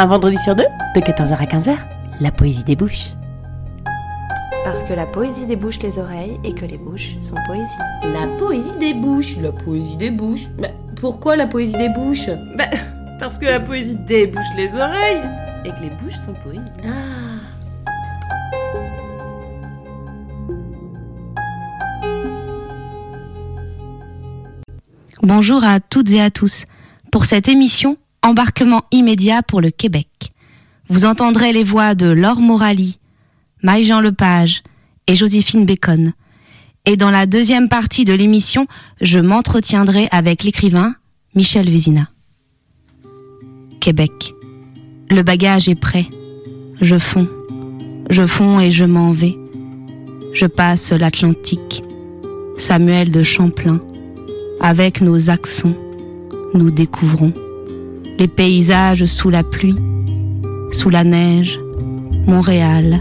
[0.00, 0.62] Un vendredi sur deux,
[0.94, 1.76] de 14h à 15h,
[2.20, 3.14] la poésie débouche.
[4.62, 7.66] Parce que la poésie débouche les oreilles et que les bouches sont poésie.
[8.04, 10.46] La poésie des bouches, la poésie des bouches.
[10.56, 10.68] Bah,
[11.00, 12.30] pourquoi la poésie des bouches?
[12.56, 12.66] Bah,
[13.18, 15.20] parce que la poésie débouche les oreilles
[15.64, 16.62] et que les bouches sont poésie.
[16.84, 16.90] Ah.
[25.24, 26.66] Bonjour à toutes et à tous.
[27.10, 30.32] Pour cette émission, embarquement immédiat pour le Québec.
[30.88, 32.98] Vous entendrez les voix de Laure Morali,
[33.62, 34.62] Marie-Jean Lepage
[35.06, 36.12] et Joséphine Bacon.
[36.86, 38.66] Et dans la deuxième partie de l'émission,
[39.00, 40.94] je m'entretiendrai avec l'écrivain
[41.34, 42.08] Michel Vézina.
[43.80, 44.34] Québec.
[45.10, 46.06] Le bagage est prêt.
[46.80, 47.28] Je fonds.
[48.10, 49.36] Je fonds et je m'en vais.
[50.32, 51.82] Je passe l'Atlantique.
[52.56, 53.80] Samuel de Champlain.
[54.60, 55.74] Avec nos accents,
[56.54, 57.32] nous découvrons
[58.18, 59.76] les paysages sous la pluie,
[60.72, 61.60] sous la neige,
[62.26, 63.00] Montréal.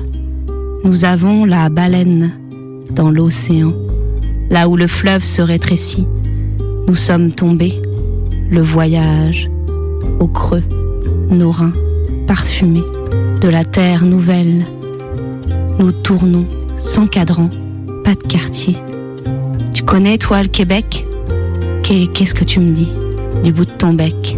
[0.84, 2.32] Nous avons la baleine
[2.92, 3.74] dans l'océan,
[4.52, 6.06] là où le fleuve se rétrécit.
[6.88, 7.82] Nous sommes tombés,
[8.52, 9.50] le voyage,
[10.20, 10.64] au creux,
[11.30, 11.74] nos reins
[12.28, 12.86] parfumés
[13.42, 14.66] de la terre nouvelle.
[15.80, 16.46] Nous tournons
[16.78, 17.50] sans cadran,
[18.04, 18.78] pas de quartier.
[19.74, 21.06] Tu connais, toi, le Québec?
[21.84, 22.92] Qu'est-ce que tu me dis
[23.44, 24.38] du bout de ton bec?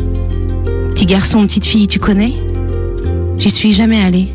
[1.00, 2.34] Petit garçon, petite fille, tu connais?
[3.38, 4.34] J'y suis jamais allée.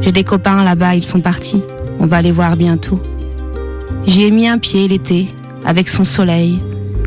[0.00, 1.62] J'ai des copains là-bas, ils sont partis.
[2.00, 3.00] On va les voir bientôt.
[4.04, 5.28] J'y ai mis un pied l'été,
[5.64, 6.58] avec son soleil,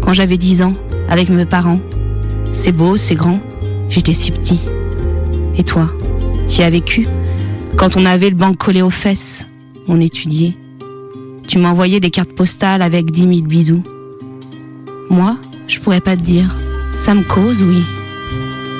[0.01, 0.71] quand j'avais dix ans,
[1.09, 1.81] avec mes parents.
[2.53, 3.41] C'est beau, c'est grand.
[3.89, 4.61] J'étais si petit.
[5.57, 5.89] Et toi,
[6.47, 7.05] t'y as vécu?
[7.75, 9.45] Quand on avait le banc collé aux fesses,
[9.89, 10.55] on étudiait.
[11.49, 13.83] Tu m'envoyais des cartes postales avec dix mille bisous.
[15.09, 15.35] Moi,
[15.67, 16.55] je pourrais pas te dire.
[16.95, 17.83] Ça me cause, oui.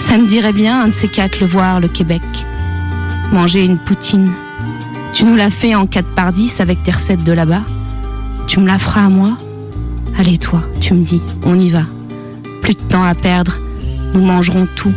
[0.04, 2.22] Ça me dirait bien, un de ces quatre, le voir, le Québec.
[3.32, 4.30] Manger une poutine.
[5.14, 7.64] Tu nous l'as fait en 4 par 10 avec tes recettes de là-bas.
[8.46, 9.38] Tu me la feras à moi
[10.20, 11.84] Allez, toi, tu me dis, on y va.
[12.62, 13.58] Plus de temps à perdre.
[14.14, 14.92] Nous mangerons tout.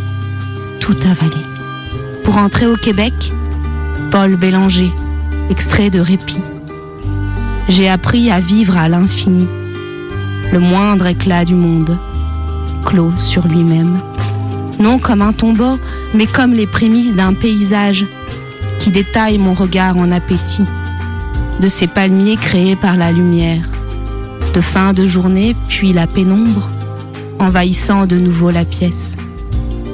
[0.80, 1.40] Tout avalé.
[2.24, 3.32] Pour entrer au Québec,
[4.10, 4.90] Paul Bélanger,
[5.50, 6.42] extrait de Répit.
[7.68, 9.46] J'ai appris à vivre à l'infini
[10.52, 11.96] le moindre éclat du monde,
[12.84, 14.00] clos sur lui-même.
[14.78, 15.78] Non comme un tombeau,
[16.14, 18.04] mais comme les prémices d'un paysage
[18.78, 20.64] qui détaille mon regard en appétit,
[21.60, 23.68] de ces palmiers créés par la lumière,
[24.54, 26.70] de fin de journée puis la pénombre,
[27.38, 29.16] envahissant de nouveau la pièce.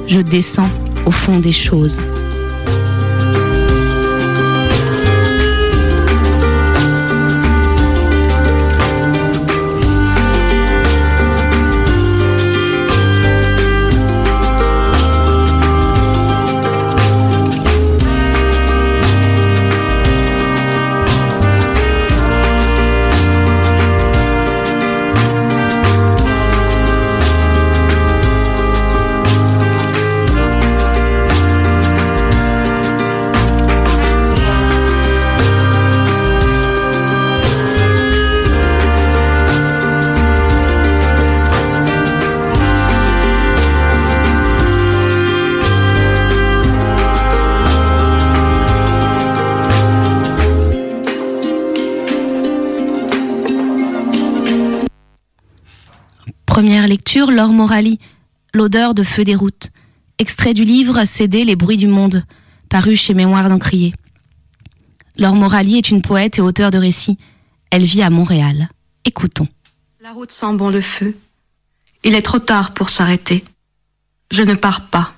[0.07, 0.69] Je descends
[1.05, 1.97] au fond des choses.
[56.87, 57.99] Lecture, Laure Morali,
[58.53, 59.69] L'odeur de feu des routes.
[60.19, 62.23] Extrait du livre CD Les bruits du monde,
[62.69, 63.93] paru chez Mémoire d'Encrier.
[65.17, 67.17] Laure Morali est une poète et auteure de récits.
[67.71, 68.69] Elle vit à Montréal.
[69.05, 69.47] Écoutons.
[70.01, 71.17] La route sent bon le feu.
[72.03, 73.43] Il est trop tard pour s'arrêter.
[74.31, 75.13] Je ne pars pas.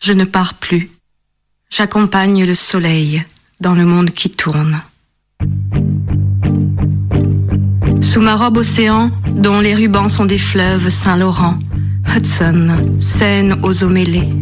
[0.00, 0.90] Je ne pars plus.
[1.70, 3.24] J'accompagne le soleil
[3.60, 4.82] dans le monde qui tourne.
[8.00, 11.58] Sous ma robe océan, dont les rubans sont des fleuves Saint-Laurent,
[12.14, 14.32] Hudson, Seine aux eaux mêlées.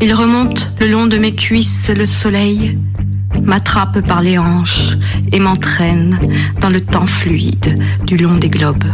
[0.00, 2.78] Il remonte le long de mes cuisses le soleil,
[3.42, 4.96] m'attrape par les hanches
[5.32, 6.18] et m'entraîne
[6.60, 8.84] dans le temps fluide du long des globes.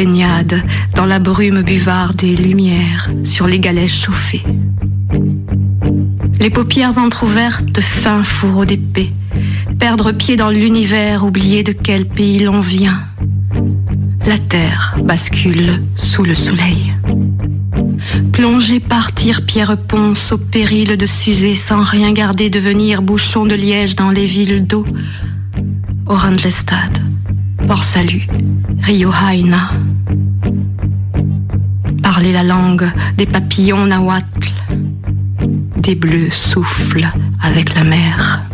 [0.00, 0.62] baignade
[0.94, 4.42] dans la brume buvarde des lumières sur les galets chauffés.
[6.38, 9.12] Les paupières entr'ouvertes, fin fourreau d'épée,
[9.80, 13.00] perdre pied dans l'univers, oublier de quel pays l'on vient.
[14.26, 16.94] La terre bascule sous le soleil.
[18.30, 23.96] Plonger, partir, Pierre Ponce, au péril de s'user sans rien garder, devenir bouchon de liège
[23.96, 24.86] dans les villes d'eau.
[26.06, 26.98] Oranjestad,
[27.66, 28.26] Port-Salut,
[28.82, 29.70] Rio Haina.
[32.02, 34.52] Parler la langue des papillons nahuatl.
[35.78, 37.10] Des bleus soufflent
[37.42, 38.44] avec la mer.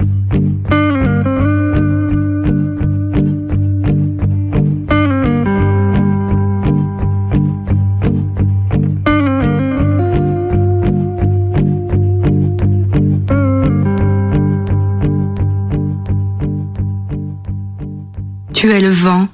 [18.66, 19.28] Tu le vent,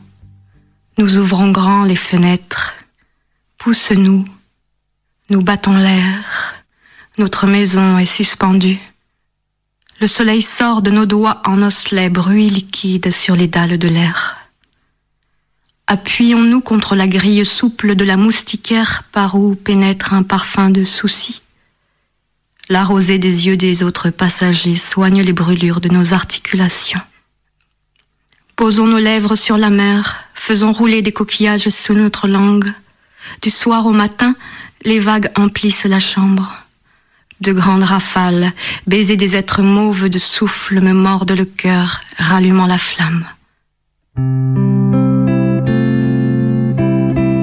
[0.99, 2.75] nous ouvrons grand les fenêtres,
[3.57, 4.27] pousse-nous,
[5.31, 6.63] nous battons l'air,
[7.17, 8.79] notre maison est suspendue.
[10.03, 14.37] Le soleil sort de nos doigts en osselets, bruit liquide sur les dalles de l'air.
[15.87, 21.41] Appuyons-nous contre la grille souple de la moustiquaire par où pénètre un parfum de souci.
[22.69, 27.01] La rosée des yeux des autres passagers soigne les brûlures de nos articulations.
[28.63, 32.73] Posons nos lèvres sur la mer, faisons rouler des coquillages sous notre langue.
[33.43, 34.37] Du soir au matin,
[34.85, 36.49] les vagues emplissent la chambre.
[37.41, 38.53] De grandes rafales,
[38.87, 43.27] baisers des êtres mauves de souffle me mordent le cœur, rallumant la flamme.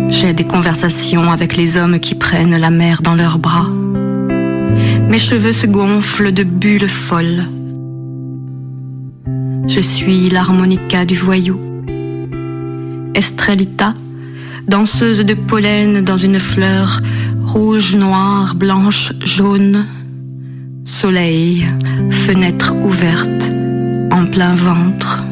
[0.10, 3.68] J'ai des conversations avec les hommes qui prennent la mer dans leurs bras.
[3.68, 7.45] Mes cheveux se gonflent de bulles folles.
[9.67, 11.59] Je suis l'harmonica du voyou.
[13.13, 13.94] Estrellita,
[14.67, 17.01] danseuse de pollen dans une fleur
[17.45, 19.85] rouge, noire, blanche, jaune.
[20.83, 21.67] Soleil,
[22.09, 23.51] fenêtre ouverte,
[24.11, 25.23] en plein ventre.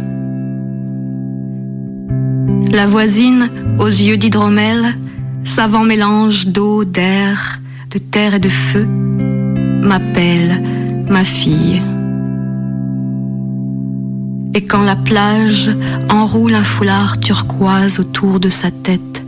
[2.71, 4.97] La voisine, aux yeux d'hydromel,
[5.43, 7.59] savant mélange d'eau, d'air,
[7.91, 8.85] de terre et de feu,
[9.81, 10.61] m'appelle
[11.09, 11.81] ma fille.
[14.57, 15.69] Et quand la plage
[16.09, 19.23] enroule un foulard turquoise autour de sa tête,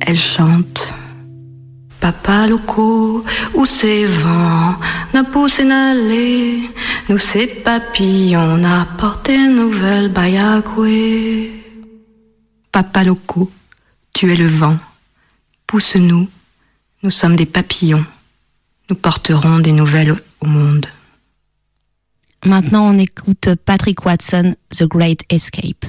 [0.00, 0.92] elle chante.
[2.00, 3.24] Papa loco,
[3.54, 4.74] où c'est vent,
[5.14, 6.68] n'a poussé n'aller,
[7.08, 11.52] nous ces papillons, n'a porté nouvelle bayagoué.
[12.72, 13.48] Papa loco,
[14.12, 14.78] tu es le vent,
[15.68, 16.28] pousse-nous,
[17.04, 18.04] nous sommes des papillons,
[18.90, 20.86] nous porterons des nouvelles au monde.
[22.46, 25.84] Maintenant, on écoute Patrick Watson, The Great Escape.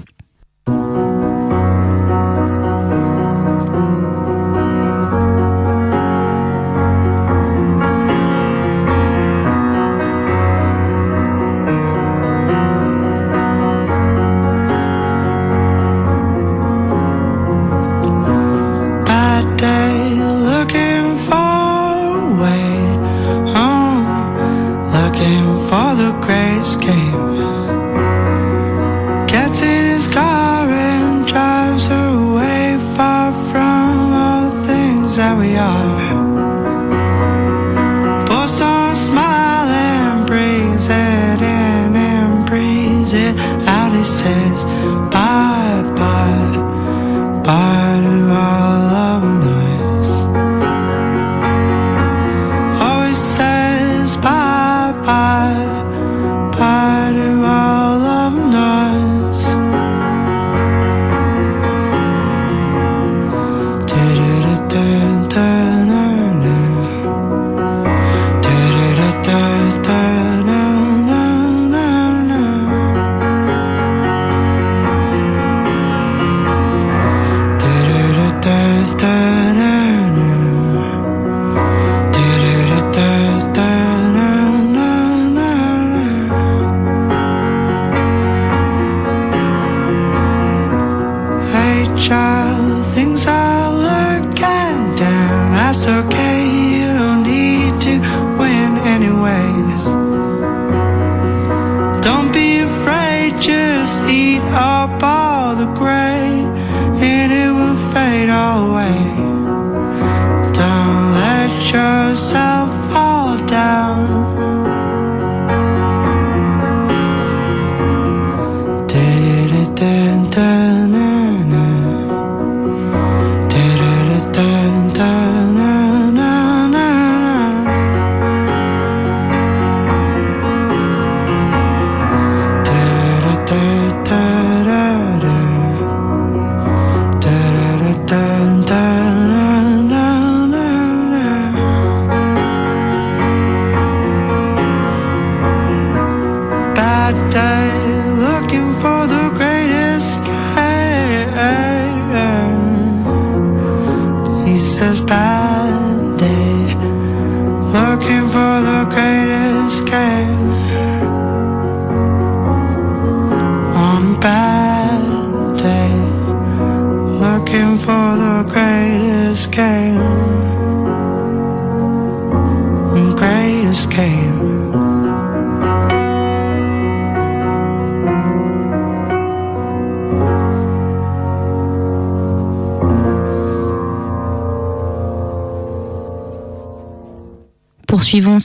[95.88, 96.27] okay.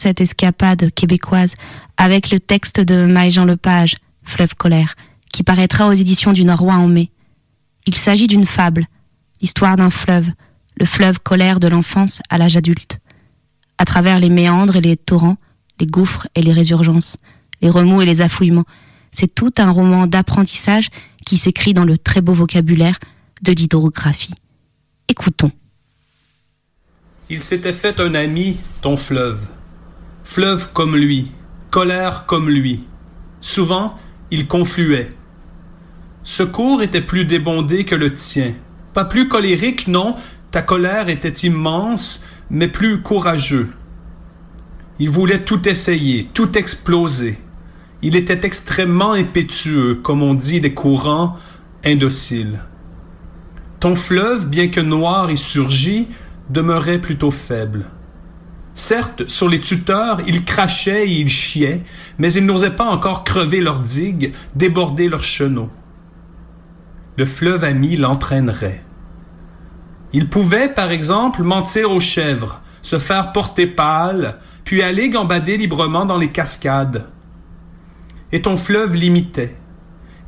[0.02, 1.54] Cette escapade québécoise
[1.97, 3.94] avec le texte de Marie-Jean Lepage,
[4.25, 4.97] Fleuve colère,
[5.32, 7.12] qui paraîtra aux éditions du Norrois en mai.
[7.87, 8.87] Il s'agit d'une fable,
[9.40, 10.26] l'histoire d'un fleuve,
[10.76, 12.99] le fleuve colère de l'enfance à l'âge adulte.
[13.78, 15.37] À travers les méandres et les torrents,
[15.78, 17.16] les gouffres et les résurgences,
[17.61, 18.66] les remous et les affouillements,
[19.12, 20.90] c'est tout un roman d'apprentissage
[21.25, 22.99] qui s'écrit dans le très beau vocabulaire
[23.42, 24.35] de l'hydrographie.
[25.06, 25.52] Écoutons.
[27.30, 29.47] Il s'était fait un ami, ton fleuve.
[30.25, 31.33] Fleuve comme lui,
[31.71, 32.87] colère comme lui.
[33.41, 33.97] Souvent,
[34.31, 35.11] il confluait.
[36.23, 38.52] Ce cours était plus débondé que le tien.
[38.95, 40.14] Pas plus colérique, non,
[40.50, 43.71] ta colère était immense, mais plus courageux.
[44.99, 47.38] Il voulait tout essayer, tout exploser.
[48.02, 51.37] Il était extrêmement impétueux, comme on dit des courants,
[51.85, 52.64] indociles.
[53.81, 56.07] Ton fleuve, bien que noir et surgi,
[56.50, 57.87] demeurait plutôt faible.
[58.75, 61.83] Certes, sur les tuteurs, ils crachaient et ils chiaient,
[62.19, 65.71] mais ils n'osaient pas encore crever leurs digues, déborder leurs chenaux.
[67.19, 68.83] Le fleuve ami l'entraînerait.
[70.14, 76.07] Il pouvait, par exemple, mentir aux chèvres, se faire porter pâle, puis aller gambader librement
[76.07, 77.09] dans les cascades.
[78.33, 79.55] Et ton fleuve l'imitait.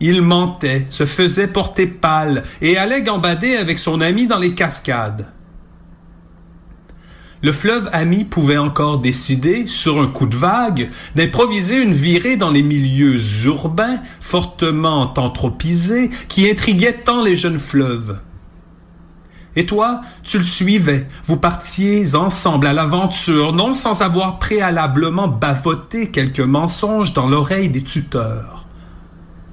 [0.01, 5.27] Il mentait, se faisait porter pâle et allait gambader avec son ami dans les cascades.
[7.45, 12.51] Le fleuve ami pouvait encore décider, sur un coup de vague, d'improviser une virée dans
[12.51, 18.19] les milieux urbains fortement anthropisés qui intriguaient tant les jeunes fleuves.
[19.57, 26.11] Et toi, tu le suivais, vous partiez ensemble à l'aventure, non sans avoir préalablement bavoté
[26.11, 28.65] quelques mensonges dans l'oreille des tuteurs.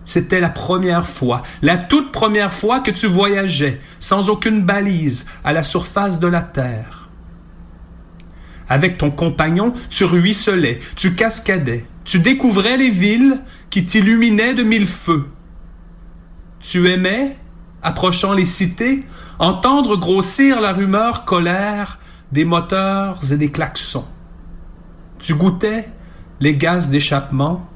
[0.06, 5.52] C'était la première fois, la toute première fois que tu voyageais, sans aucune balise, à
[5.52, 7.00] la surface de la Terre.
[8.72, 14.88] Avec ton compagnon, tu ruisselais, tu cascadais, tu découvrais les villes qui t'illuminaient de mille
[14.88, 15.28] feux.
[16.62, 17.38] Tu aimais,
[17.84, 19.04] approchant les cités,
[19.40, 22.00] entendre grossir la rumeur colère
[22.32, 24.08] des moteurs et des klaxons.
[25.20, 25.90] Tu goûtais
[26.40, 27.70] les gaz d'échappement,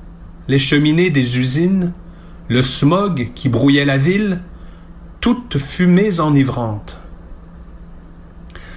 [0.47, 1.91] les cheminées des usines,
[2.47, 4.43] le smog qui brouillait la ville,
[5.19, 7.01] toutes fumées enivrantes.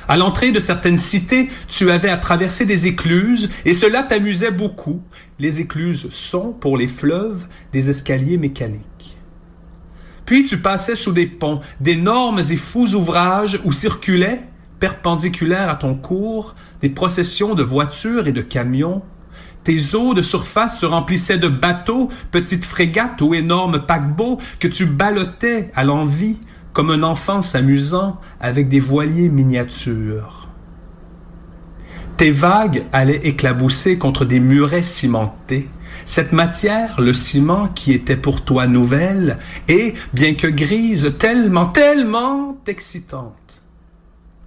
[0.09, 5.03] À l'entrée de certaines cités, tu avais à traverser des écluses, et cela t'amusait beaucoup.
[5.39, 9.19] Les écluses sont, pour les fleuves, des escaliers mécaniques.
[10.25, 14.45] Puis tu passais sous des ponts, d'énormes et fous ouvrages où circulaient,
[14.81, 19.03] perpendiculaires à ton cours, des processions de voitures et de camions.
[19.63, 24.87] Tes eaux de surface se remplissaient de bateaux, petites frégates ou énormes paquebots que tu
[24.87, 26.39] ballottais à l'envie
[26.79, 30.47] comme un enfant s'amusant avec des voiliers miniatures.
[32.17, 35.69] Tes vagues allaient éclabousser contre des murets cimentés.
[36.05, 39.35] Cette matière, le ciment qui était pour toi nouvelle,
[39.67, 43.61] et, bien que grise, tellement, tellement excitante.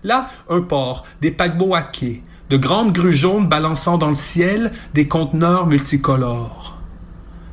[0.06, 4.72] Là, un port, des paquebots à quai, de grandes grues jaunes balançant dans le ciel,
[4.94, 6.81] des conteneurs multicolores.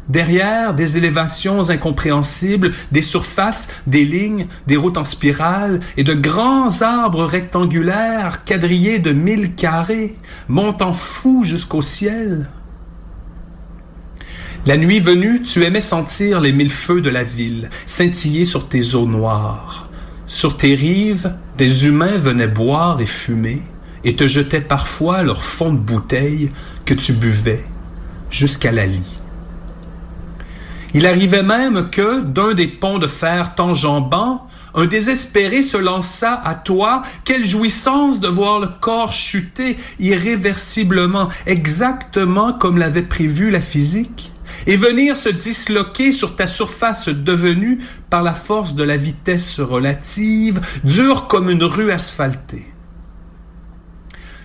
[0.09, 6.81] Derrière, des élévations incompréhensibles, des surfaces, des lignes, des routes en spirale et de grands
[6.81, 10.17] arbres rectangulaires quadrillés de mille carrés,
[10.49, 12.49] montant fous jusqu'au ciel.
[14.65, 18.95] La nuit venue, tu aimais sentir les mille feux de la ville scintiller sur tes
[18.95, 19.89] eaux noires.
[20.27, 23.63] Sur tes rives, des humains venaient boire et fumer
[24.05, 25.99] et te jetaient parfois leur fond de
[26.85, 27.65] que tu buvais
[28.31, 29.18] jusqu'à la lie.
[30.95, 36.55] Il arrivait même que, d'un des ponts de fer tangembants, un désespéré se lança à
[36.55, 37.03] toi.
[37.25, 44.33] Quelle jouissance de voir le corps chuter irréversiblement, exactement comme l'avait prévu la physique,
[44.67, 47.79] et venir se disloquer sur ta surface devenue
[48.09, 52.67] par la force de la vitesse relative, dure comme une rue asphaltée.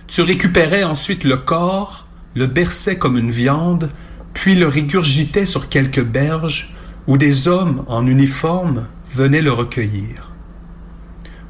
[0.06, 3.90] Tu récupérais ensuite le corps, le berçais comme une viande,
[4.34, 6.74] puis le régurgitait sur quelques berges
[7.06, 10.30] où des hommes en uniforme venaient le recueillir.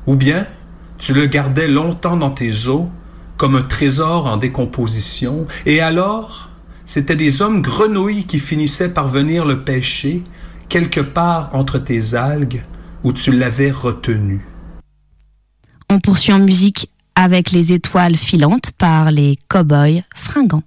[0.07, 0.47] Ou bien,
[0.97, 2.89] Tu le gardais longtemps dans tes eaux,
[3.37, 6.49] comme un trésor en décomposition, et alors,
[6.85, 10.23] c'étaient des hommes grenouilles qui finissaient par venir le pêcher
[10.69, 12.63] quelque part entre tes algues
[13.03, 14.47] où tu l'avais retenu.
[15.91, 20.63] On poursuit en musique avec les étoiles filantes par les cow-boys fringants.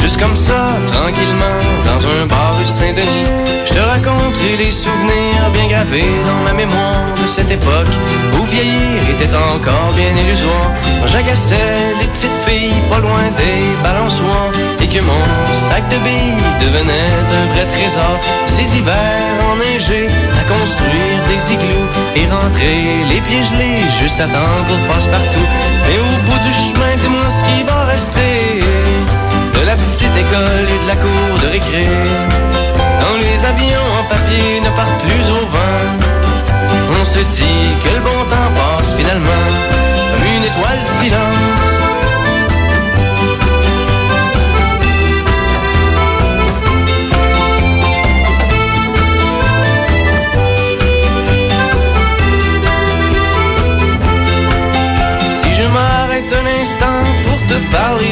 [0.00, 3.30] Juste comme ça, tranquillement, dans un bar rue Saint-Denis.
[3.66, 7.94] Je te raconte les souvenirs bien gravés dans ma mémoire de cette époque
[8.34, 10.70] où vieillir était encore bien illusoire.
[11.06, 14.50] J'agaçais les petites filles pas loin des balançoires
[14.80, 15.24] et que mon
[15.54, 18.16] sac de billes devenait un vrai trésor.
[18.46, 20.08] Ces hivers enneigés
[20.40, 25.48] à construire des igloos et rentrer les pieds gelés juste à temps pour passe-partout.
[25.90, 28.31] Et au bout du chemin, dis-moi ce qui va rester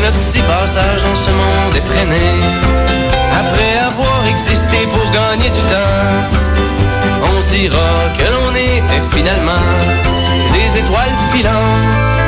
[0.00, 2.24] notre petit passage dans ce monde effréné.
[3.32, 6.08] Après avoir existé pour gagner du temps,
[7.30, 9.64] on dira que l'on était finalement
[10.52, 12.27] des étoiles filantes.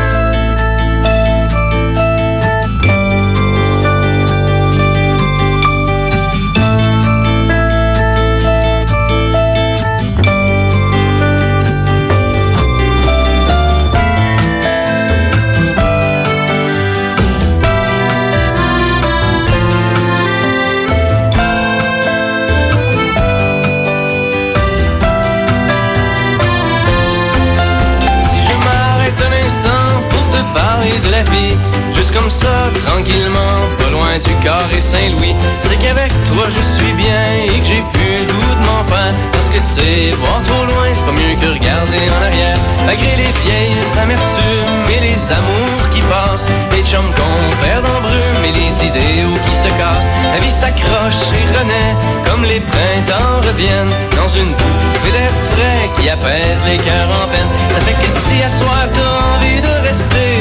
[32.84, 37.82] Tranquillement, pas loin du carré Saint-Louis, c'est qu'avec toi je suis bien et que j'ai
[37.92, 39.14] plus le goût de m'en faire.
[39.32, 42.58] Parce que tu sais, voir trop loin, c'est pas mieux que regarder en arrière.
[42.86, 48.44] Malgré les vieilles amertumes et les amours qui passent, les chums qu'on perd en brume
[48.44, 50.10] et les idéaux qui se cassent.
[50.32, 56.08] La vie s'accroche et renaît comme les printemps reviennent dans une bouffée d'air frais qui
[56.08, 57.50] apaise les cœurs en peine.
[57.70, 60.39] Ça fait que si à soir t'as envie de rester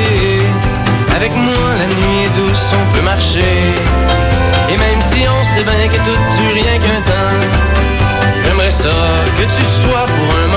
[1.20, 3.54] avec moi, la nuit est douce, on peut marcher.
[4.72, 7.40] Et même si on sait bien que tout dure rien qu'un temps,
[8.46, 8.96] j'aimerais ça
[9.38, 10.49] que tu sois pour un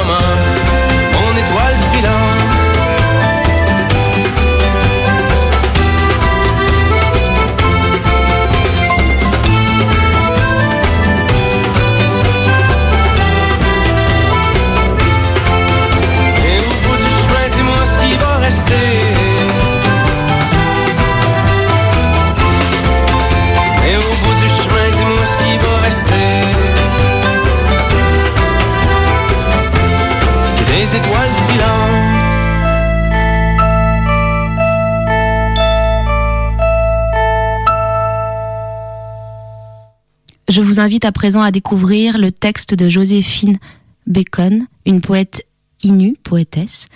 [40.53, 43.59] Je vous invite à présent à découvrir le texte de Joséphine
[44.07, 45.47] Bacon, une poète
[45.83, 46.89] inue, poétesse,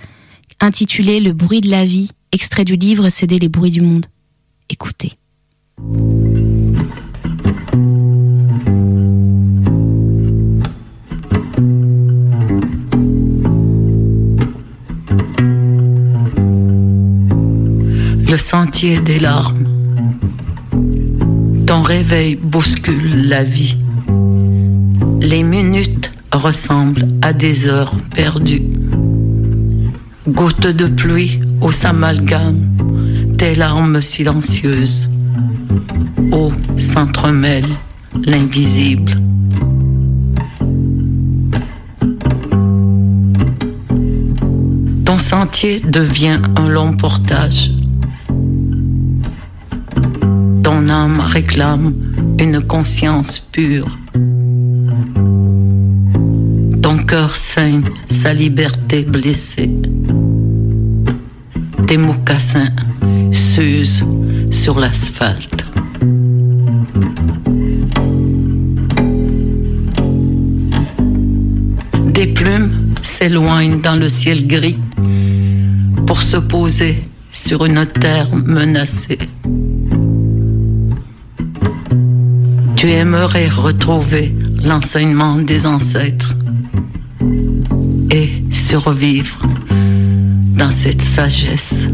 [0.60, 4.04] intitulé Le bruit de la vie, extrait du livre Céder les bruits du monde.
[4.68, 5.14] Écoutez.
[18.28, 19.75] Le sentier des larmes.
[21.76, 23.76] Ton réveil bouscule la vie.
[25.20, 28.62] Les minutes ressemblent à des heures perdues.
[30.26, 32.72] Gouttes de pluie où s'amalgament
[33.36, 35.10] tes larmes silencieuses.
[36.32, 37.68] Où s'entremêle
[38.24, 39.12] l'invisible.
[45.04, 47.75] Ton sentier devient un long portage.
[50.76, 51.94] Ton âme réclame
[52.38, 53.98] une conscience pure.
[56.82, 59.70] Ton cœur saigne sa liberté blessée.
[61.86, 62.74] Tes mocassins
[63.32, 64.04] s'usent
[64.50, 65.64] sur l'asphalte.
[72.12, 74.78] Des plumes s'éloignent dans le ciel gris
[76.06, 79.18] pour se poser sur une terre menacée.
[82.86, 82.92] Tu
[83.48, 86.36] retrouver l'enseignement des ancêtres
[88.12, 89.44] et survivre
[90.56, 91.88] dans cette sagesse.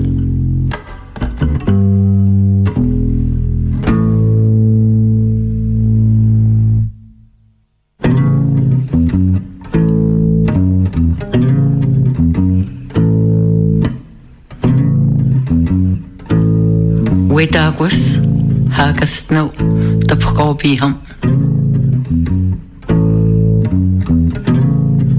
[20.32, 20.96] Tapkobiham.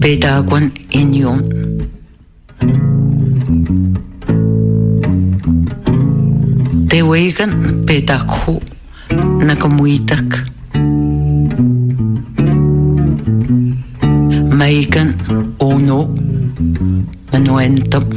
[0.02, 1.46] Pedaguan inyon.
[6.90, 8.58] Tewegan pedakhu
[9.38, 10.50] nakamuitak.
[14.50, 15.14] Maigan
[15.62, 16.10] ono
[17.30, 18.13] manuentam.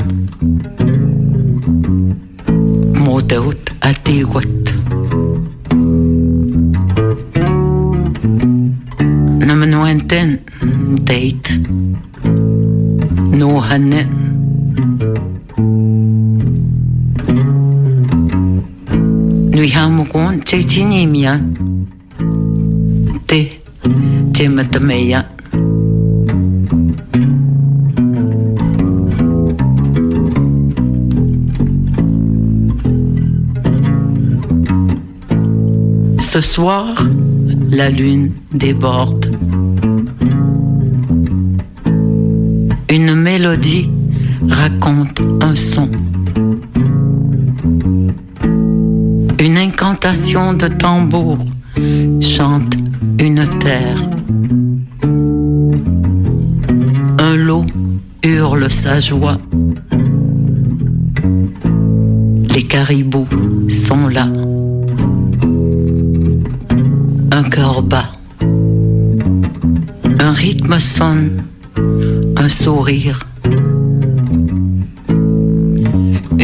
[19.56, 21.40] Nui hamukon chechinimia.
[23.26, 23.40] Te
[24.34, 25.24] chematameya.
[36.18, 37.08] Ce soir,
[37.70, 39.34] la lune déborde.
[42.90, 43.88] Une mélodie
[44.48, 45.88] raconte un son.
[49.38, 51.38] Une incantation de tambour
[52.20, 52.76] chante
[53.20, 53.98] une terre.
[57.18, 57.66] Un lot
[58.22, 59.38] hurle sa joie.
[62.54, 63.28] Les caribous
[63.68, 64.28] sont là.
[67.30, 68.12] Un cœur bat.
[70.18, 71.42] Un rythme sonne.
[72.36, 73.25] Un sourire.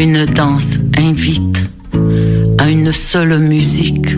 [0.03, 1.59] Une danse invite
[2.59, 4.17] à une seule musique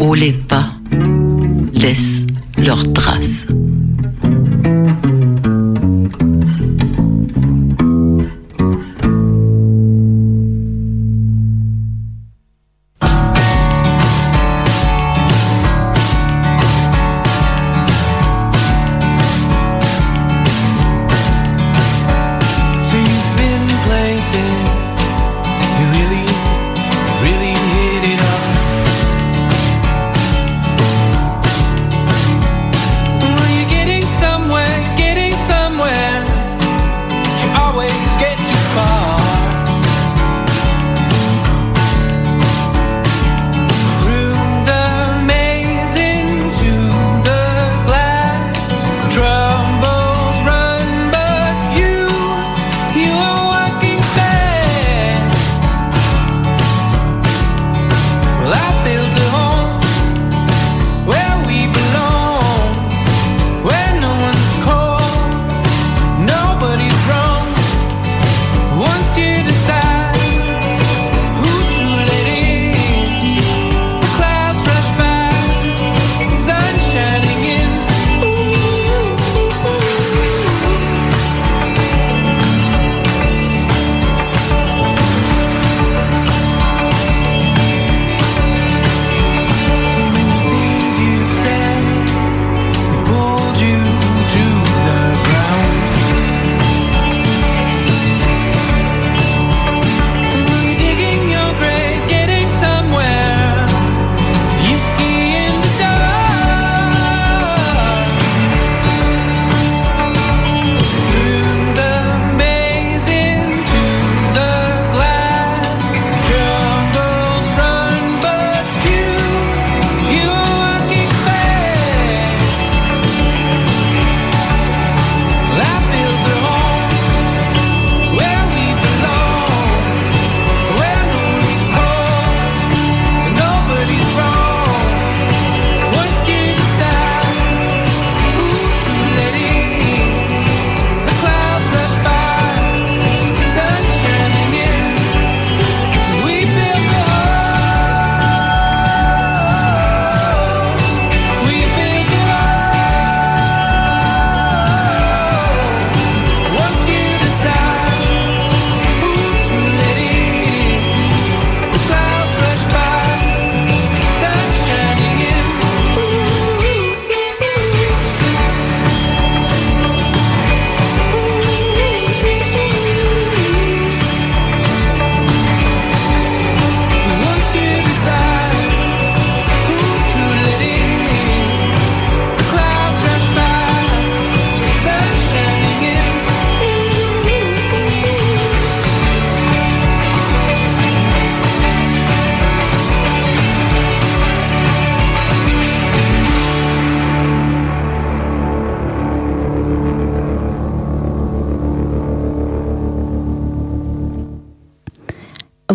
[0.00, 0.68] où les pas
[1.74, 2.26] laissent
[2.58, 3.46] leurs traces.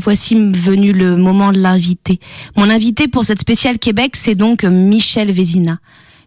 [0.06, 2.20] Voici venu le moment de l'invité.
[2.56, 5.80] Mon invité pour cette spéciale Québec, c'est donc Michel Vézina.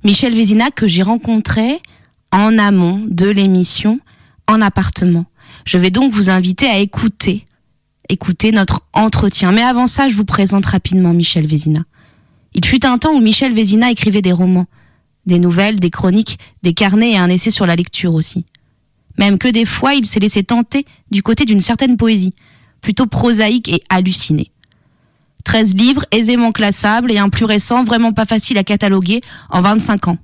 [0.04, 1.80] Michel Vézina que j'ai rencontré
[2.32, 4.00] en amont de l'émission
[4.48, 5.26] en appartement.
[5.64, 7.46] Je vais donc vous inviter à écouter,
[8.08, 9.52] écouter notre entretien.
[9.52, 11.84] Mais avant ça, je vous présente rapidement Michel Vézina.
[12.54, 14.66] Il fut un temps où Michel Vézina écrivait des romans,
[15.24, 18.44] des nouvelles, des chroniques, des carnets et un essai sur la lecture aussi.
[19.18, 22.34] Même que des fois, il s'est laissé tenter du côté d'une certaine poésie,
[22.80, 24.50] plutôt prosaïque et hallucinée.
[25.44, 30.08] 13 livres aisément classables et un plus récent vraiment pas facile à cataloguer en 25
[30.08, 30.18] ans.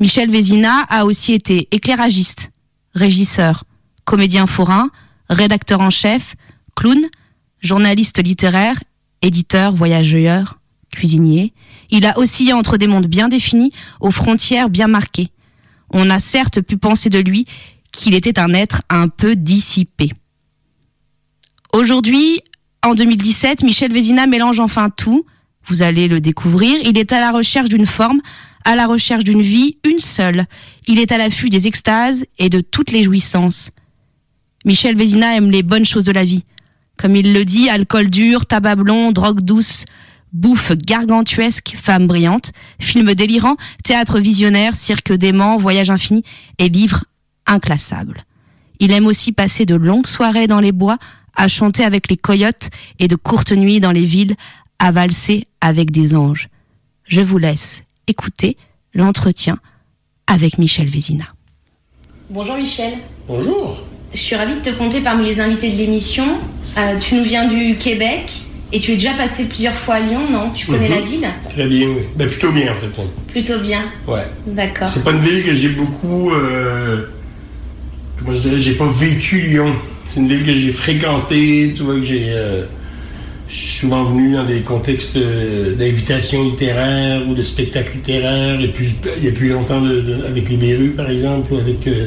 [0.00, 2.50] Michel Vézina a aussi été éclairagiste,
[2.94, 3.64] régisseur,
[4.04, 4.90] comédien forain,
[5.28, 6.34] rédacteur en chef,
[6.74, 7.06] clown,
[7.60, 8.82] journaliste littéraire,
[9.20, 10.58] éditeur, voyageur,
[10.90, 11.52] cuisinier.
[11.90, 15.28] Il a oscillé entre des mondes bien définis, aux frontières bien marquées.
[15.90, 17.46] On a certes pu penser de lui
[17.92, 20.12] qu'il était un être un peu dissipé.
[21.74, 22.40] Aujourd'hui,
[22.82, 25.24] en 2017, Michel Vézina mélange enfin tout.
[25.66, 26.78] Vous allez le découvrir.
[26.84, 28.20] Il est à la recherche d'une forme,
[28.66, 30.44] à la recherche d'une vie, une seule.
[30.86, 33.70] Il est à l'affût des extases et de toutes les jouissances.
[34.66, 36.44] Michel Vézina aime les bonnes choses de la vie.
[36.98, 39.86] Comme il le dit, alcool dur, tabac blond, drogue douce,
[40.34, 46.22] bouffe gargantuesque, femme brillante, film délirant, théâtre visionnaire, cirque dément, voyage infini
[46.58, 47.04] et livre
[47.46, 48.26] inclassable.
[48.78, 50.98] Il aime aussi passer de longues soirées dans les bois,
[51.36, 54.34] à chanter avec les coyotes et de courtes nuits dans les villes,
[54.78, 56.48] à valser avec des anges.
[57.06, 58.56] Je vous laisse écouter
[58.94, 59.58] l'entretien
[60.26, 61.24] avec Michel Vézina.
[62.30, 62.94] Bonjour Michel.
[63.28, 63.78] Bonjour.
[64.12, 66.24] Je suis ravie de te compter parmi les invités de l'émission.
[66.78, 68.32] Euh, tu nous viens du Québec
[68.72, 70.50] et tu es déjà passé plusieurs fois à Lyon, non?
[70.50, 70.94] Tu connais Mhm.
[70.94, 71.28] la ville?
[71.50, 72.02] Très bien, oui.
[72.16, 72.88] Ben, plutôt bien en fait.
[73.28, 73.84] Plutôt bien.
[74.06, 74.26] Ouais.
[74.46, 74.88] D'accord.
[74.88, 76.30] C'est pas une ville que j'ai beaucoup.
[76.32, 77.06] euh,
[78.18, 79.74] comment je dirais J'ai pas vécu Lyon.
[80.12, 81.72] C'est une ville que j'ai fréquentée.
[81.74, 82.26] Tu vois que j'ai.
[82.30, 82.64] euh,
[83.48, 88.58] souvent venu dans des contextes euh, d'invitation littéraire ou de spectacles littéraires.
[88.60, 89.82] Et puis, il y a plus longtemps
[90.26, 92.06] avec les Berus, par exemple, ou avec euh,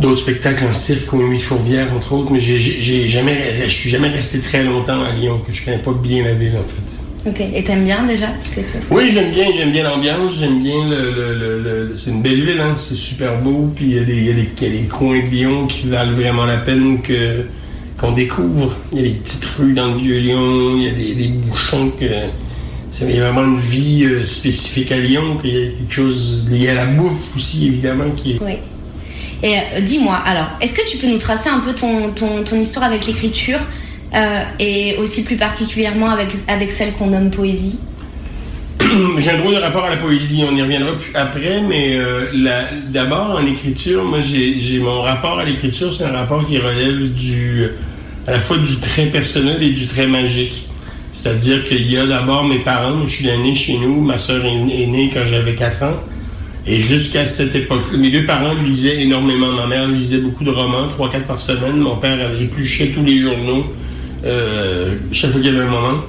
[0.00, 2.32] d'autres spectacles en cirque ou Nuit Fourvière, entre autres.
[2.32, 6.24] Mais j'ai- je suis jamais resté très longtemps à Lyon, que je connais pas bien
[6.24, 7.03] la ville, en fait.
[7.26, 7.40] Ok.
[7.54, 11.38] Et t'aimes bien déjà que Oui, j'aime bien, j'aime bien l'ambiance, j'aime bien le, le-
[11.38, 14.16] le- le- c'est une belle ville, hein, c'est super beau, puis il y, a des-
[14.16, 17.44] il y, y a des coins de Lyon qui valent vraiment la peine que
[17.98, 18.74] qu'on découvre.
[18.92, 21.28] Il y a des petites rues dans le vieux Lyon, il y a des, des
[21.28, 22.04] bouchons que
[23.00, 25.92] il y a vraiment une vie euh, spécifique à Lyon, puis il y a quelque
[25.92, 28.38] chose lié à la bouffe aussi évidemment qui est.
[28.42, 28.52] Oui.
[29.42, 32.60] Et euh, dis-moi, alors, est-ce que tu peux nous tracer un peu ton, ton, ton
[32.60, 33.58] histoire avec l'écriture?
[34.58, 37.78] Et aussi plus particulièrement avec, avec celle qu'on nomme poésie
[39.18, 42.26] J'ai un drôle de rapport à la poésie, on y reviendra après, mais euh,
[42.88, 47.66] d'abord en écriture, moi j'ai mon rapport à l'écriture, c'est un rapport qui relève du
[48.26, 50.68] à la fois du trait personnel et du trait magique.
[51.12, 54.82] C'est-à-dire qu'il y a d'abord mes parents, je suis né chez nous, ma soeur est,
[54.82, 56.00] est née quand j'avais 4 ans,
[56.66, 59.52] et jusqu'à cette époque, mes deux parents lisaient énormément.
[59.52, 61.76] Ma mère lisait beaucoup de romans, 3-4 par semaine.
[61.76, 63.66] Mon père épluché tous les journaux,
[64.24, 66.00] euh, chaque fois qu'il y avait un moment.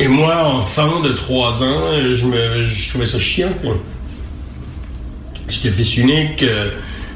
[0.00, 3.52] Et moi, enfant de 3 ans, je, me, trouvais ça chiant.
[3.60, 3.76] Quoi.
[5.48, 6.42] J'étais fils unique.
[6.42, 6.70] euh,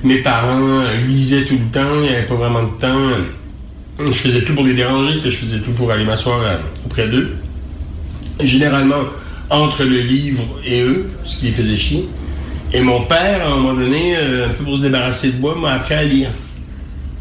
[0.05, 1.95] mes parents euh, lisaient tout le temps.
[1.97, 3.09] Il n'y avait pas vraiment de temps.
[3.99, 6.39] Je faisais tout pour les déranger, que je faisais tout pour aller m'asseoir
[6.85, 7.35] auprès d'eux.
[8.45, 9.03] Généralement,
[9.49, 12.07] entre le livre et eux, ce qui les faisait chier.
[12.75, 15.73] Et mon père, à un moment donné, un peu pour se débarrasser de moi, m'a
[15.73, 16.29] appris à lire.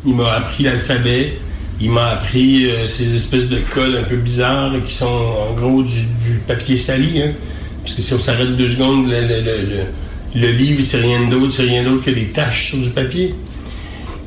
[0.06, 1.40] Il m'a appris l'alphabet.
[1.82, 5.84] Il m'a appris euh, ces espèces de codes un peu bizarres qui sont en gros
[5.84, 7.22] du, papier sali.
[7.22, 7.32] hein.
[7.84, 12.04] Parce que si on s'arrête deux secondes, le, livre, c'est rien d'autre, c'est rien d'autre
[12.04, 13.36] que des taches sur du papier.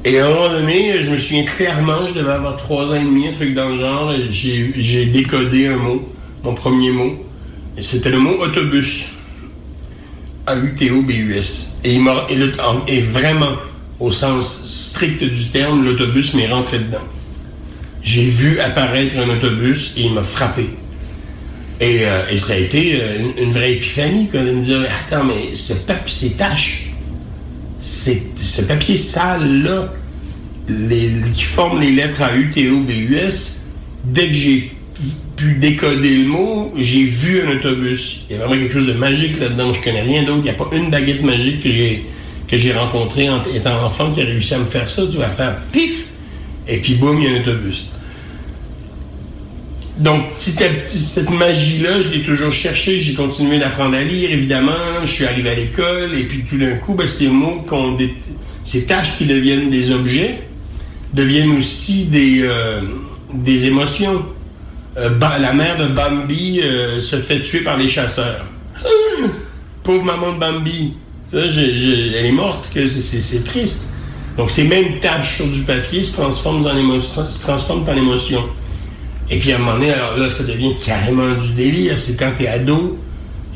[0.05, 3.05] Et à un moment donné, je me souviens clairement, je devais avoir trois ans et
[3.05, 6.09] demi, un truc dans le genre, j'ai décodé un mot,
[6.45, 7.25] mon premier mot.
[7.77, 9.07] Et c'était le mot autobus.
[10.47, 11.79] A-U-T-O-B-U-S.
[11.85, 11.99] Et,
[12.89, 13.57] et vraiment,
[14.01, 16.99] au sens strict du terme, l'autobus m'est rentré dedans.
[18.09, 20.71] J'ai vu apparaître un autobus et il m'a frappé.
[21.79, 25.75] Et, euh, ça a été euh, une, vraie épiphanie, de me dire, attends, mais ce
[25.75, 26.87] papier, ces taches,
[27.81, 29.93] ce papier sale-là,
[31.35, 33.59] qui forme les lettres A, U, T, O, B, U, S,
[34.07, 34.73] dès que j'ai
[35.37, 38.25] pu décoder le mot, j'ai vu un autobus.
[38.31, 39.75] Il y a vraiment quelque chose de magique là-dedans.
[39.75, 40.39] Je connais rien d'autre.
[40.39, 42.07] Il n'y a pas une baguette magique que j'ai
[42.51, 45.03] que j'ai rencontrée en étant enfant qui a réussi à me faire ça.
[45.07, 46.07] Tu vas faire pif,
[46.67, 47.91] et puis boum, il y a un autobus.
[49.99, 53.01] Donc, petit à petit, cette magie-là, je l'ai toujours cherchée.
[53.01, 54.71] J'ai continué d'apprendre à lire, évidemment.
[55.03, 57.67] Je suis arrivé à l'école, et puis tout d'un coup, ben, ces mots,
[58.63, 60.39] ces tâches qui deviennent des objets,
[61.13, 62.81] deviennent aussi des, euh,
[63.47, 64.25] émotions.
[64.97, 68.45] Euh, la mère de Bambi euh, se fait tuer par les chasseurs.
[68.77, 69.27] Ah!
[69.83, 70.93] Pauvre maman de Bambi.
[71.33, 73.87] Elle est morte, c'est- triste.
[74.37, 77.29] Donc ces mêmes taches sur du papier se transforment en émotion.
[77.29, 78.45] Se transforment en émotion.
[79.31, 81.99] Et puis à un moment donné, alors là, ça devient carrément du délire.
[81.99, 82.99] C'est quand tu es ado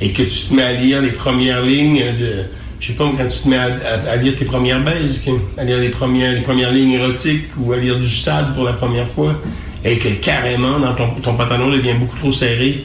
[0.00, 2.44] et que tu te mets à lire les premières lignes de.
[2.80, 5.22] Je sais pas, quand tu te mets à, à- à lire tes premières baises,
[5.56, 8.72] à lire les premières, les premières lignes érotiques ou à lire du sale pour la
[8.72, 9.40] première fois,
[9.84, 12.82] et que carrément, dans ton, ton pantalon devient beaucoup trop serré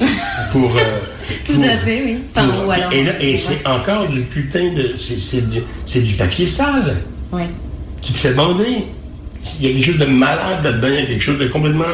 [0.51, 0.75] pour.
[0.77, 0.99] euh,
[1.45, 2.17] Tout pour- à fait, oui.
[2.33, 2.93] Pour- alors?
[3.19, 4.93] et c'est encore du putain de.
[4.95, 6.97] C'est c'est du, c'est du papier sale
[7.33, 7.49] Ouais.
[8.01, 8.85] qui te fait bander.
[9.59, 11.85] Il y a quelque chose de malade là-dedans, il y a quelque chose de complètement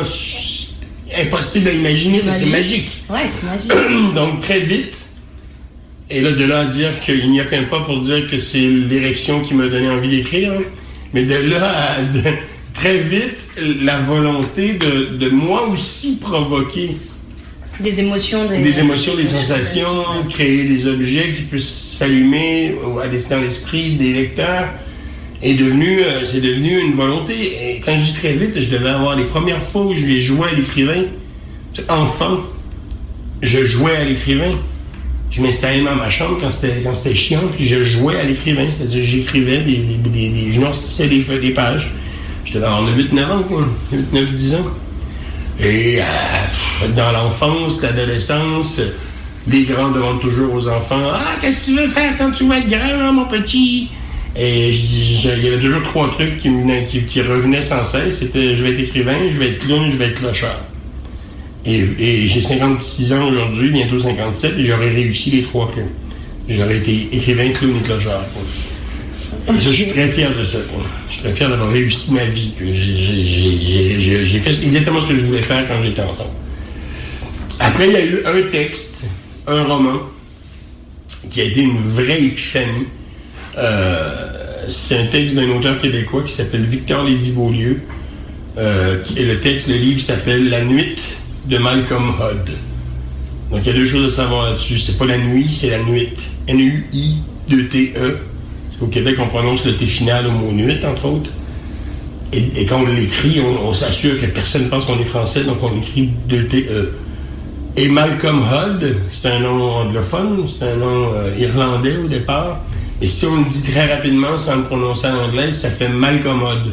[1.22, 3.04] impossible à imaginer, mais c'est magique.
[3.10, 3.72] Ouais, c'est magique.
[4.16, 4.96] Donc très vite,
[6.10, 8.60] et là de là à dire qu'il n'y a qu'un pas pour dire que c'est
[8.68, 10.64] l'érection qui m'a donné envie d'écrire, hein.
[11.14, 12.22] mais de là à de-
[12.74, 13.40] très vite,
[13.84, 16.98] la volonté de, de moi aussi provoquer
[17.80, 22.76] Des émotions, des, des émotions, des sensations, créer des objets qui puissent s'allumer
[23.12, 24.70] des- dans l'esprit des lecteurs
[26.00, 27.34] euh, c'est devenu une volonté.
[27.76, 30.50] Et quand je dis très vite, je devais avoir les premières fois où je jouer
[30.50, 31.04] à l'écrivain.
[31.90, 32.38] Enfant,
[33.42, 34.56] je jouais à l'écrivain.
[35.32, 38.68] Je m'installais dans ma chambre quand c'était, chiant, puis je jouais à l'écrivain.
[38.70, 41.92] C'est-à-dire, j'écrivais des, des, des, des- je des, pages.
[42.54, 43.68] Devais avoir 8-9 ans, quoi.
[44.14, 44.66] 8-9-10 ans.
[45.60, 48.80] Et euh, dans l'enfance, l'adolescence,
[49.48, 52.60] les grands demandent toujours aux enfants Ah, qu'est-ce que tu veux faire quand tu vas
[52.60, 53.90] être grand, mon petit
[54.36, 58.80] Et il y avait toujours trois trucs qui, revenaient sans cesse c'était je vais être
[58.80, 60.62] écrivain, je vais être clown, je vais être clochard.
[61.66, 65.80] Et, j'ai 56 ans aujourd'hui, bientôt 57, et j'aurais réussi les trois que
[66.50, 68.26] J'aurais été écrivain, clown et clochard.
[68.34, 69.56] quoi.
[69.56, 70.58] Et ça, je suis très fier de ça.
[71.10, 72.54] Je suis très fier d'avoir réussi ma vie.
[72.60, 76.30] j'ai fait exactement ce que je voulais faire quand j'étais enfant.
[77.60, 79.04] Après, il y a eu un texte,
[79.48, 80.00] un roman,
[81.30, 82.88] qui a été une vraie épiphanie.
[83.58, 84.23] Euh,
[84.70, 87.82] c'est un texte d'un auteur québécois qui s'appelle Victor Lévy-Beaulieu.
[88.58, 92.50] Euh, et le texte, le livre s'appelle La nuit de Malcolm Hodd.
[93.52, 94.80] Donc il y a deux choses à savoir là-dessus.
[94.80, 96.10] C'est pas la nuit, c'est la nuit.
[96.48, 97.98] N-U-I-2-T-E.
[97.98, 98.18] E.
[98.68, 101.30] Parce qu'au Québec, on prononce le T final au mot nuit, entre autres.
[102.32, 105.78] Et, quand on l'écrit, on, s'assure que personne ne pense qu'on est français, donc on
[105.78, 106.94] écrit 2-T-E.
[107.78, 112.62] Et Malcolm Hodd, c'est un nom anglophone, c'est un nom euh, irlandais au départ.
[113.04, 116.42] Et si on le dit très rapidement sans le prononcer en anglais, ça fait Malcolm
[116.42, 116.72] Hodd.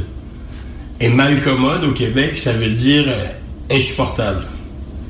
[1.01, 3.26] Et Malcolm Hodd au Québec, ça veut dire euh,
[3.68, 4.45] insupportable.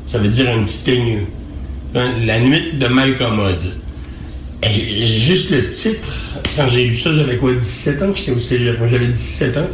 [0.07, 1.27] Ça veut dire un petit teigneux.
[1.95, 2.87] Hein, La nuit de.
[4.63, 6.09] Et juste le titre,
[6.57, 9.69] quand j'ai lu ça, j'avais quoi, 17 ans, j'étais au cégep, j'avais 17 ans.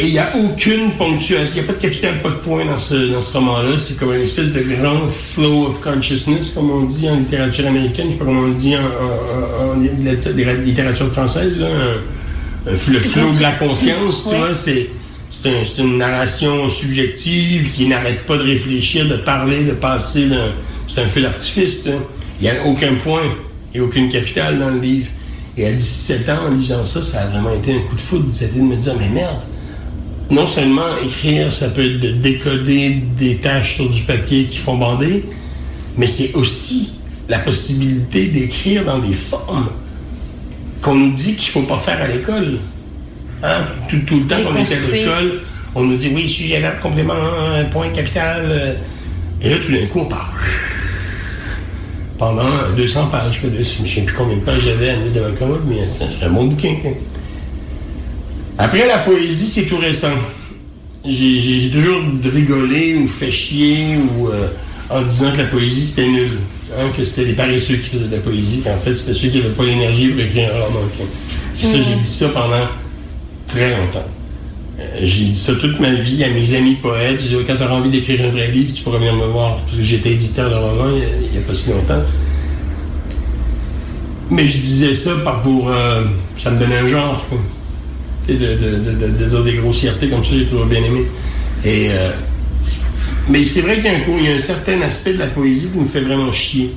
[0.00, 2.64] Et il n'y a aucune ponctuation, il n'y a pas de capital, pas de point
[2.64, 3.70] dans ce, dans ce roman-là.
[3.78, 8.06] C'est comme une espèce de grand flow of consciousness, comme on dit en littérature américaine,
[8.06, 11.66] je ne sais pas comment on le dit en, en- en- en littérature- française, là,
[11.68, 14.88] un- le flow de la conscience, tu vois, c'est.
[15.30, 20.26] C'est un- c'est une narration subjective qui n'arrête pas de réfléchir, de parler, de passer.
[20.86, 21.82] C'est un feu d'artifice.
[21.82, 21.98] sais.
[22.40, 23.20] Il n'y a aucun point
[23.74, 25.08] et aucune capitale dans le livre.
[25.58, 28.28] Et à 17 ans, en lisant ça, ça a vraiment été un coup de foudre.
[28.32, 29.36] C'était de me dire, mais merde,
[30.30, 34.76] non seulement écrire, ça peut être de décoder des tâches sur du papier qui font
[34.76, 35.24] bander,
[35.96, 36.92] mais c'est aussi
[37.28, 39.68] la possibilité d'écrire dans des formes
[40.82, 42.58] qu'on nous dit qu'il ne faut pas faire à l'école.
[43.42, 43.62] Hein?
[43.88, 45.40] Tout, tout le temps qu'on était à l'école,
[45.74, 47.14] on nous dit oui, sujet, verbe, complément,
[47.54, 48.46] un point capital.
[48.48, 48.74] euh,
[49.42, 50.32] Et là, tout d'un coup, on parle.
[52.18, 53.40] Pendant 200 pages.
[53.42, 56.06] Je ne sais plus combien de pages j'avais à mettre de ma commode, mais c'est
[56.10, 56.74] c'est un bon bouquin.
[56.82, 56.90] quoi.
[58.58, 60.08] Après, la poésie, c'est tout récent.
[61.08, 64.48] J'ai toujours rigolé ou fait chier ou euh,
[64.90, 66.30] en disant que la poésie, c'était nul.
[66.76, 69.38] Hein, que c'était les paresseux qui faisaient de la poésie, qu'en fait, c'était ceux qui
[69.38, 70.80] n'avaient pas l'énergie pour écrire un roman.
[71.62, 72.66] ça, j'ai dit ça pendant
[73.46, 74.04] très longtemps.
[74.78, 77.20] Euh, J'ai dit ça toute ma vie à mes amis poètes.
[77.22, 79.56] J'ai dit, quand tu auras envie d'écrire un vrai livre, tu pourras venir me voir.
[79.64, 82.02] Parce que j'étais éditeur de romans il n'y a, pas si longtemps.
[84.30, 85.70] Mais je disais ça par pour.
[85.70, 86.02] euh,
[86.38, 87.24] ça me donnait un genre.
[87.30, 87.38] quoi.
[88.28, 91.06] De, de, dire des grossièretés comme ça, j'ai toujours bien aimé.
[91.64, 91.88] Et.
[91.90, 92.10] euh,
[93.30, 95.26] mais c'est vrai qu'il y a, un, il y a un certain aspect de la
[95.28, 96.74] poésie qui me fait vraiment chier.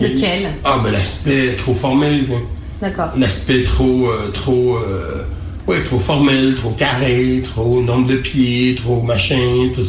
[0.00, 0.48] Lequel?
[0.64, 2.26] Ah, ben l'aspect trop formel.
[2.26, 2.40] quoi
[2.80, 3.10] D'accord.
[3.18, 5.24] l'aspect trop euh, trop euh,
[5.66, 9.40] ouais trop formel trop carré trop nombre de pieds trop machin
[9.74, 9.82] tout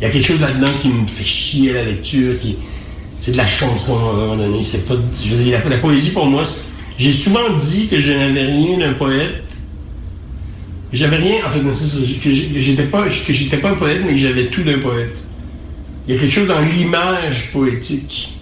[0.00, 2.54] il y a quelque chose là-dedans qui me fait chier à la lecture qui
[3.18, 4.94] c'est de la chanson à un moment donné c'est pas
[5.24, 6.60] je veux dire, la, la poésie pour moi c'est-
[6.98, 9.42] j'ai souvent dit que je n'avais rien d'un poète
[10.92, 14.78] J'avais rien, en fait, que j'étais pas, pas un poète, mais que j'avais tout d'un
[14.78, 15.16] poète.
[16.06, 18.34] Il y a quelque chose dans l'image poétique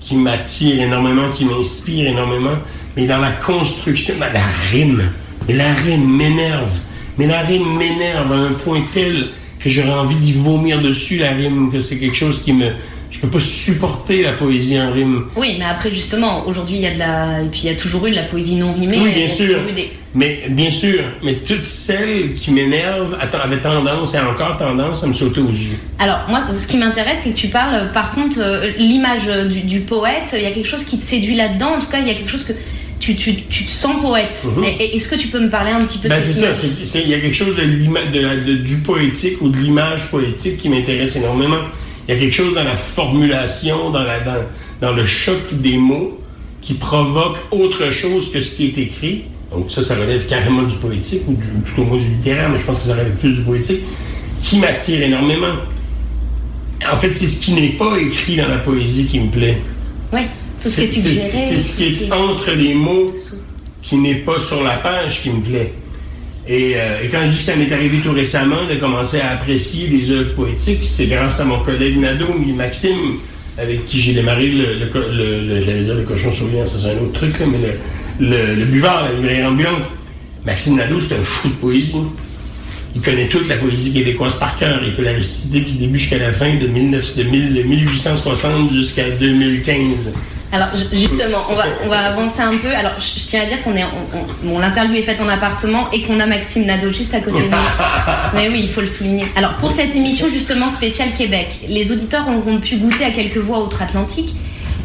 [0.00, 2.56] qui m'attire énormément, qui m'inspire énormément,
[2.96, 5.02] mais dans la construction, dans la rime.
[5.46, 6.72] Mais la rime m'énerve.
[7.18, 9.28] Mais la rime m'énerve à un point tel
[9.60, 12.70] que j'aurais envie d'y vomir dessus la rime, que c'est quelque chose qui me...
[13.10, 15.24] Je peux pas supporter la poésie en rime.
[15.36, 17.42] Oui, mais après, justement, aujourd'hui, il y a de la.
[17.42, 18.98] Et puis, il y a toujours eu de la poésie non rimée.
[19.02, 19.58] Oui, bien sûr.
[19.74, 25.06] des- Mais bien sûr, mais toutes celles qui m'énervent avaient tendance et encore tendance à
[25.06, 25.78] me sauter aux yeux.
[25.98, 29.60] Alors, moi, ce qui m'intéresse, c'est que tu parles, par contre, euh, l'image euh, du,
[29.60, 31.74] du poète, il y a quelque chose qui te séduit là-dedans.
[31.76, 32.52] En tout cas, il y a quelque chose que.
[33.00, 34.44] Tu, tu, tu te sens poète.
[34.80, 37.08] Et Est-ce que tu peux me parler un petit peu Ben de c'est ça, il
[37.08, 41.14] y a quelque chose de, de de- du poétique ou de l'image poétique qui m'intéresse
[41.16, 41.56] énormément.
[42.08, 44.42] Il y a quelque chose dans la formulation, dans, la, dans,
[44.80, 46.18] dans le choc des mots
[46.62, 49.24] qui provoque autre chose que ce qui est écrit.
[49.52, 52.64] Donc ça, ça relève carrément du poétique ou du, plutôt moins du littéraire, mais je
[52.64, 53.80] pense que ça relève plus du poétique,
[54.40, 55.46] qui m'attire énormément.
[56.90, 59.58] En fait, c'est ce qui n'est pas écrit dans la poésie qui me plaît.
[60.12, 60.20] Oui,
[60.62, 61.14] tout ce qui est suggéré.
[61.14, 63.14] C'est ce qui tout est entre les mots
[63.82, 65.74] qui n'est pas sur la page qui me plaît.
[66.48, 69.32] Et, euh, et quand je dis que ça m'est arrivé tout récemment de commencer à
[69.32, 73.18] apprécier des œuvres poétiques, c'est grâce à mon collègue Nadeau, Maxime,
[73.58, 77.38] avec qui j'ai démarré le, j'allais dire le cochon souriant, ça c'est un autre truc,
[77.38, 77.58] là, mais
[78.18, 79.82] le, buvard, la librairie ambulante.
[80.46, 81.98] Maxime Nadeau, c'est un fou de poésie.
[82.94, 84.80] Il connaît toute la poésie québécoise par cœur.
[84.82, 88.72] Il peut la réciter du début jusqu'à la fin, de, 19 de 1000 de 1860
[88.72, 90.14] jusqu'à 2015.
[90.50, 92.68] Alors ju- justement, on va, on va avancer un peu.
[92.74, 95.28] Alors je, je tiens à dire qu'on est, on- on- bon, l'interview est faite en
[95.28, 97.56] appartement et qu'on a Maxime Nadeau juste à côté de nous.
[98.34, 99.26] Mais oui, il faut le souligner.
[99.36, 103.62] Alors pour cette émission justement spéciale Québec, les auditeurs auront pu goûter à quelques voix
[103.62, 104.34] outre-Atlantique.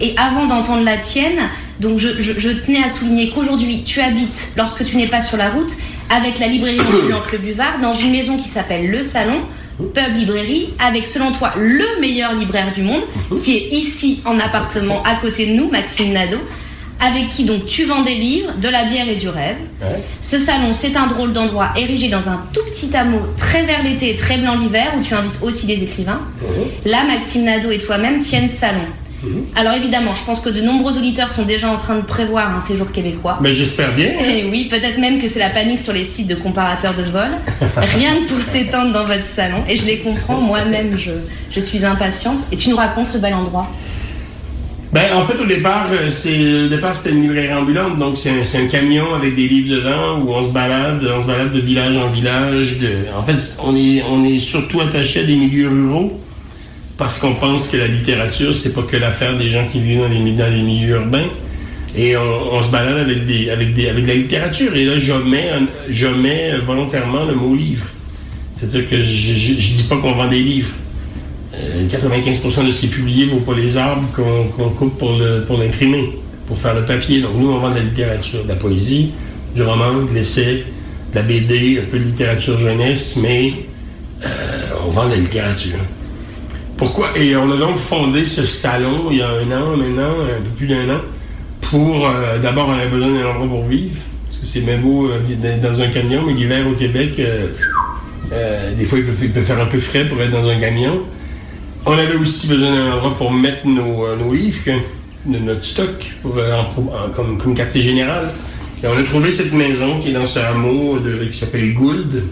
[0.02, 1.50] Et avant d'entendre la tienne,
[1.80, 5.38] donc je, je- je tenais à souligner qu'aujourd'hui tu habites, lorsque tu n'es pas sur
[5.38, 5.72] la route,
[6.10, 9.40] avec la librairie ambulante Le Buvard, dans une maison qui s'appelle Le Salon,
[9.78, 13.02] pub librairie, avec selon toi le meilleur libraire du monde,
[13.42, 16.40] qui est ici en appartement à côté de nous, Maxime Nadeau,
[17.00, 19.58] avec qui donc tu vends des livres, de la bière et du rêve.
[20.22, 24.12] Ce salon, c'est un drôle d'endroit érigé dans un tout petit hameau, très vert l'été
[24.12, 26.22] et très blanc l'hiver, où tu invites aussi des écrivains.
[26.86, 28.66] Là, Maxime Nadeau et toi-même tiennent ce
[29.24, 29.46] salon.
[29.56, 32.60] Alors évidemment, je pense que de nombreux auditeurs sont déjà en train de prévoir un
[32.60, 33.38] séjour québécois.
[33.42, 34.10] Mais j'espère bien.
[34.20, 37.30] Et oui, peut-être même que c'est la panique sur les sites de comparateurs de vol.
[37.78, 39.64] Rien que pour s'étendre dans votre salon.
[39.70, 41.12] Et je les comprends, moi-même, je,
[41.52, 42.40] je suis impatiente.
[42.52, 43.70] Et tu nous racontes ce bel endroit.
[44.94, 48.30] Ben, en fait, au départ, euh, c'est, au départ, c'était une librairie ambulante, donc c'est
[48.30, 51.52] un, c'est un camion avec des livres dedans où on se balade, on se balade
[51.52, 52.78] de village en village.
[52.78, 52.90] De...
[53.18, 56.23] En fait, on est, on est surtout attaché à des milieux ruraux
[57.04, 60.50] parce qu'on pense que la littérature, c'est pas que l'affaire des gens qui vivent dans
[60.50, 61.28] les, milieux urbains.
[61.98, 64.74] Et on, se balade avec, des, avec, des, avec de la littérature.
[64.74, 65.50] Et là, je mets,
[65.90, 67.88] je mets volontairement le mot livre.
[68.54, 70.72] C'est-à-dire que je, je dis pas qu'on vend des livres.
[71.56, 75.58] Euh, 95% de ce qui est publié ne vaut pas les arbres qu'on coupe pour
[75.58, 77.20] l'imprimer, pour faire le papier.
[77.20, 79.12] Donc nous, on vend de la littérature, de la poésie,
[79.54, 80.64] du roman, de l'essai,
[81.12, 83.52] de la BD, un peu de littérature jeunesse, mais
[84.24, 84.28] euh,
[84.88, 85.80] on vend de la littérature.
[86.78, 87.10] Pourquoi?
[87.18, 90.50] Et on a donc fondé ce salon il y a un an maintenant, un peu
[90.58, 91.00] plus d'un an,
[91.62, 93.96] pour euh, d'abord on avait besoin d'un endroit pour vivre,
[94.26, 97.48] parce que c'est bien beau euh, d'être dans un camion, mais l'hiver au Québec, euh,
[98.76, 101.02] des fois il peut, faire un peu frais pour être dans un camion.
[101.86, 104.58] On avait aussi besoin d'un endroit pour mettre nos, livres,
[105.26, 106.12] notre stock,
[107.14, 108.32] comme, comme quartier général.
[108.82, 112.24] Et on a trouvé cette maison qui est dans ce hameau de- qui s'appelle Gould.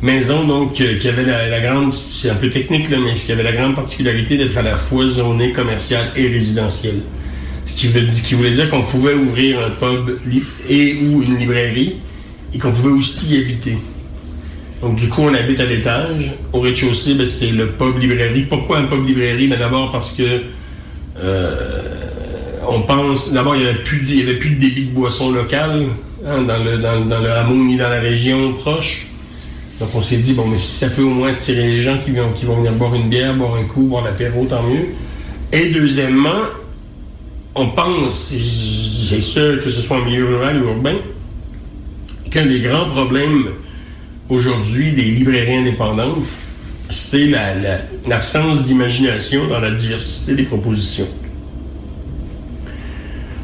[0.00, 3.42] Maison donc euh, qui avait la, grande, c'est un peu technique là, mais qui avait
[3.42, 7.00] la grande particularité d'être à la fois zonée commerciale et résidentielle.
[7.66, 10.18] Ce qui, veut, qui voulait dire qu'on pouvait ouvrir un pub
[10.68, 11.94] et ou une librairie
[12.54, 13.76] et qu'on pouvait aussi y habiter.
[14.80, 16.30] Donc du coup, on habite à l'étage.
[16.52, 18.42] Au rez-de-chaussée, ben, c'est le pub librairie.
[18.48, 19.48] Pourquoi un pub librairie?
[19.48, 20.42] Ben, D'abord parce que
[21.20, 21.80] euh,
[22.68, 23.32] on pense.
[23.32, 25.86] D'abord, il n'y avait, plus de- avait plus de débit de boissons locales
[26.24, 29.07] hein, dans, le, dans, dans le hameau ni dans la région proche.
[29.80, 32.10] Donc on s'est dit, bon, mais si ça peut au moins attirer les gens qui
[32.10, 34.86] vont, venir boire une bière, boire un coup, boire l'apéro, tant mieux.
[35.52, 36.40] Et deuxièmement,
[37.54, 40.96] on pense, et sûr que ce soit en milieu rural ou urbain,
[42.30, 43.44] qu'un des grands problèmes
[44.28, 46.24] aujourd'hui des librairies indépendantes,
[46.90, 51.08] c'est la- la- l'absence d'imagination dans la diversité des propositions.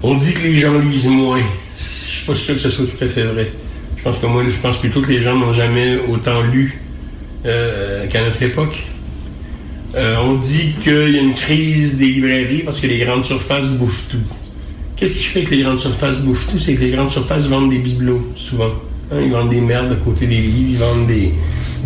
[0.03, 1.41] On dit que les gens lisent moins.
[1.77, 3.53] Je suis pas sûr que ce soit tout à fait vrai.
[4.05, 6.81] Pense que moi, je pense plutôt que les gens n'ont jamais autant lu
[7.47, 8.85] euh, qu'à notre époque.
[9.95, 13.69] Euh, on dit qu'il y a une crise des librairies parce que les grandes surfaces
[13.69, 14.19] bouffent tout.
[14.97, 16.59] Qu'est-ce qui fait que les grandes surfaces bouffent tout?
[16.59, 18.73] C'est que les grandes surfaces vendent des bibelots, souvent.
[19.11, 21.33] Hein, ils vendent des merdes à côté des livres, ils vendent des,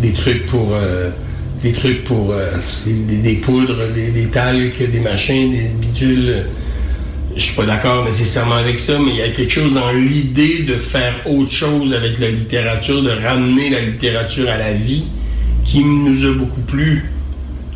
[0.01, 0.71] des trucs pour.
[0.73, 1.09] euh,
[1.63, 2.33] des trucs pour.
[2.85, 6.45] des, des poudres, des, des talcs, des machins, des bidules.
[7.35, 10.59] Je suis pas d'accord nécessairement avec ça, mais il y a quelque chose dans l'idée
[10.59, 15.03] de faire autre chose avec la littérature, de ramener la littérature à la vie,
[15.63, 17.11] qui nous a beaucoup plu,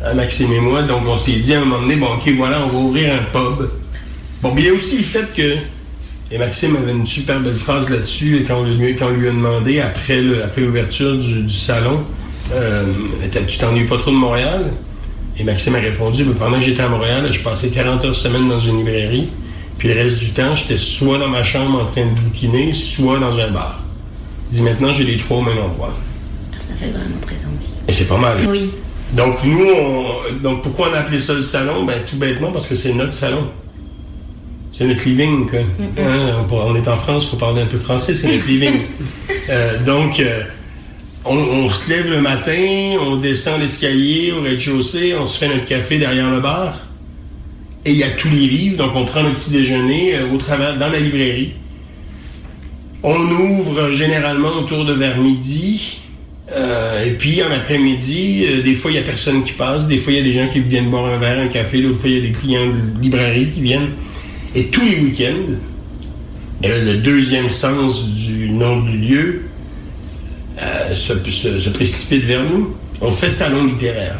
[0.04, 0.82] à Maxime et moi.
[0.82, 3.24] Donc on s'est dit à un moment donné, bon ok, voilà, on va ouvrir un
[3.32, 3.70] pub.
[4.42, 5.56] Bon, mais il y a aussi le fait que,
[6.30, 10.20] et Maxime avait une super belle phrase là-dessus, et quand on lui, a demandé, après
[10.20, 12.00] l'ouverture du, salon,
[12.52, 12.84] euh,
[13.48, 14.72] tu t'ennuies pas trop de Montréal?
[15.38, 18.48] Et Maxime a répondu, Ben, pendant que j'étais à Montréal, je passais 40 heures semaine
[18.48, 19.28] dans une librairie,
[19.78, 23.18] puis le reste du temps, j'étais soit dans ma chambre en train de bouquiner, soit
[23.18, 23.80] dans un bar.
[24.50, 25.92] Il dit, maintenant, j'ai les trois au même endroit.
[26.58, 27.68] Ça fait vraiment très envie.
[27.88, 28.36] Et c'est pas mal.
[28.48, 28.70] Oui.
[29.12, 31.84] Donc, nous, on- donc pourquoi on a appelé ça le salon?
[31.84, 33.48] Ben, tout bêtement, parce que c'est notre salon.
[34.72, 35.60] C'est notre living, quoi.
[35.98, 38.72] Hein, on, est en France, il faut parler un peu français, c'est notre living.
[39.50, 40.40] Euh, donc, euh,
[41.26, 45.66] on, on se lève le matin, on descend l'escalier au rez-de-chaussée, on se fait notre
[45.66, 46.78] café derrière le bar.
[47.86, 50.38] Et il y a tous les livres, donc on prend notre petit déjeuner euh, au
[50.38, 51.52] travers, dans la librairie.
[53.02, 55.98] On ouvre généralement autour de vers midi.
[56.52, 59.98] Euh, et puis en après-midi, euh, des fois il n'y a personne qui passe, des
[59.98, 62.08] fois il y a des gens qui viennent boire un verre, un café, d'autres fois
[62.08, 63.90] il y a des clients de librairie qui viennent.
[64.54, 65.54] Et tous les week-ends,
[66.62, 69.42] et là, le deuxième sens du nom du lieu
[70.62, 72.74] euh, se précipite vers nous.
[73.00, 74.18] On fait salon littéraire.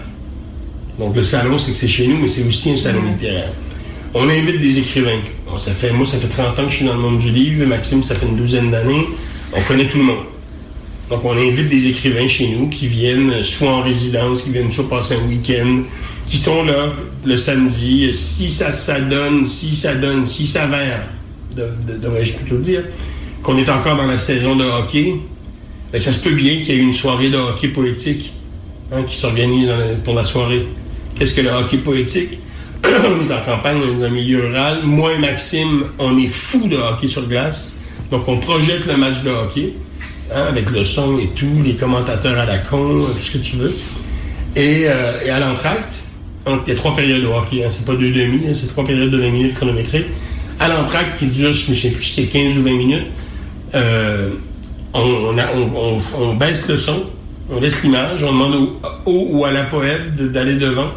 [0.98, 3.50] Donc le salon, c'est que c'est chez nous, mais c'est aussi un salon littéraire.
[4.14, 5.18] On invite des écrivains.
[5.50, 7.30] Bon, ça fait, moi, ça fait 30 ans que je suis dans le monde du
[7.30, 7.66] livre.
[7.66, 9.06] Maxime, ça fait une douzaine d'années.
[9.52, 10.24] On connaît tout le monde.
[11.10, 14.88] Donc, on invite des écrivains chez nous qui viennent soit en résidence, qui viennent soit
[14.88, 15.82] passer un week-end,
[16.28, 16.92] qui sont là
[17.24, 18.12] le samedi.
[18.12, 22.84] Si ça, ça donne, si ça donne, si ça de- de- devrais-je plutôt dire,
[23.42, 25.14] qu'on est encore dans la saison de hockey,
[25.92, 28.32] ben, ça se peut bien qu'il y ait une soirée de hockey poétique
[28.92, 29.68] hein, qui s'organise
[30.04, 30.66] pour la soirée.
[31.18, 32.38] Qu'est-ce que le hockey poétique?
[32.84, 34.80] est en campagne, dans un milieu rural.
[34.84, 37.72] Moi et Maxime, on est fous de hockey sur glace.
[38.10, 39.72] Donc, on projette le match de hockey,
[40.34, 43.56] hein, avec le son et tout, les commentateurs à la con, tout ce que tu
[43.56, 43.74] veux.
[44.56, 45.94] Et, euh, à l'entracte,
[46.46, 49.10] entre les trois périodes de hockey, hein, c'est pas deux demi, hein, c'est trois périodes
[49.10, 50.06] de 20 minutes chronométrées.
[50.60, 53.06] À l'entracte, qui dure, je ne sais plus si c'est 15 ou 20 minutes,
[53.74, 54.30] euh,
[54.92, 57.04] on, a- baisse le son,
[57.50, 60.88] on laisse l'image, on demande au, au ou à la poète d'aller devant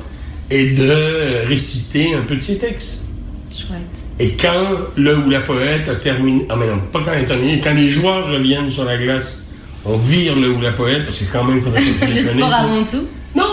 [0.49, 3.05] et de réciter un peu de ses textes.
[3.51, 3.81] Chouette.
[4.19, 7.27] Et quand le ou la poète a terminé, ah mais non, pas quand elle a
[7.27, 9.45] terminé, quand les joueurs reviennent sur la glace,
[9.85, 12.53] on vire le ou la poète, parce que quand même, il faudrait pas Le sport
[12.53, 13.07] avant tout?
[13.35, 13.43] Non,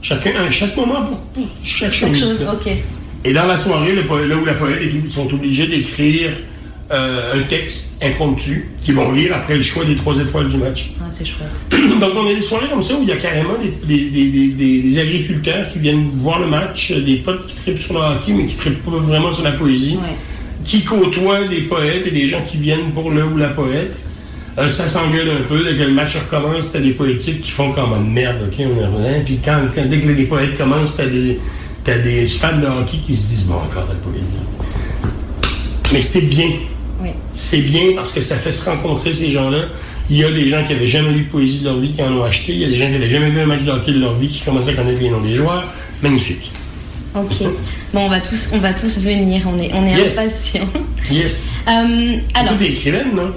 [0.00, 2.36] chacun, à chaque moment pour, pour chaque chose.
[3.24, 4.80] Et dans la soirée, le, le ou la poète
[5.10, 6.30] sont obligés d'écrire
[6.90, 10.90] euh, un texte impromptu qu'ils vont lire après le choix des trois étoiles du match.
[11.00, 11.48] Ah, c'est chouette.
[12.00, 14.28] Donc, on a des soirées comme ça où il y a carrément des, des- des-
[14.30, 18.00] des- des- des agriculteurs qui viennent voir le match, des potes qui trippent sur le
[18.00, 19.96] hockey, mais qui trippent pas vraiment sur la poésie,
[20.62, 23.92] qui côtoient des poètes et des gens qui viennent pour le ou la poète.
[24.58, 25.64] Euh, ça s'engueule un peu.
[25.64, 28.80] Dès que le match recommence, t'as des poétiques qui font comme une merde, ok, on
[28.80, 29.20] est rien.
[29.24, 31.40] Puis quand, quand- dès que les poètes commencent, t'as des,
[31.82, 34.24] t'as des fans de hockey qui se disent, bon, encore de la poésie.
[35.92, 36.46] Mais c'est bien.
[37.02, 37.10] Oui.
[37.36, 39.58] C'est bien parce que ça fait se rencontrer ces gens-là.
[40.10, 42.02] Il y a des gens qui n'avaient jamais lu de poésie de leur vie qui
[42.02, 42.52] en ont acheté.
[42.52, 44.14] Il y a des gens qui n'avaient jamais vu un match de hockey de leur
[44.14, 45.64] vie qui commençaient à connaître les noms des joueurs.
[46.02, 46.50] Magnifique.
[47.16, 47.42] Ok.
[47.92, 49.42] Bon, on va tous, on va tous venir.
[49.46, 50.18] On est, on est Yes.
[50.18, 50.68] impatients.
[51.10, 51.52] Yes.
[51.68, 52.58] Euh, alors.
[52.58, 53.32] Tu es écrivaine, non?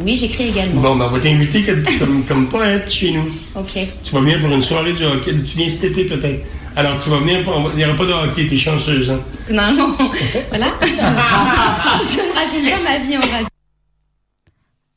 [0.00, 0.80] Oui, j'écris également.
[0.80, 3.28] Bon, ben, on va t'inviter comme, comme, comme poète chez nous.
[3.54, 3.78] Ok.
[4.02, 5.32] Tu vas venir pour une soirée du hockey.
[5.44, 6.44] Tu viens cet été peut-être.
[6.78, 7.40] Alors, tu vas venir,
[7.72, 9.10] il n'y aura pas de hockey, t'es chanceuse.
[9.10, 9.18] Hein?
[9.50, 9.96] Normalement,
[10.48, 10.66] voilà.
[10.82, 13.46] Je ne raconte- pas ma vie en radio.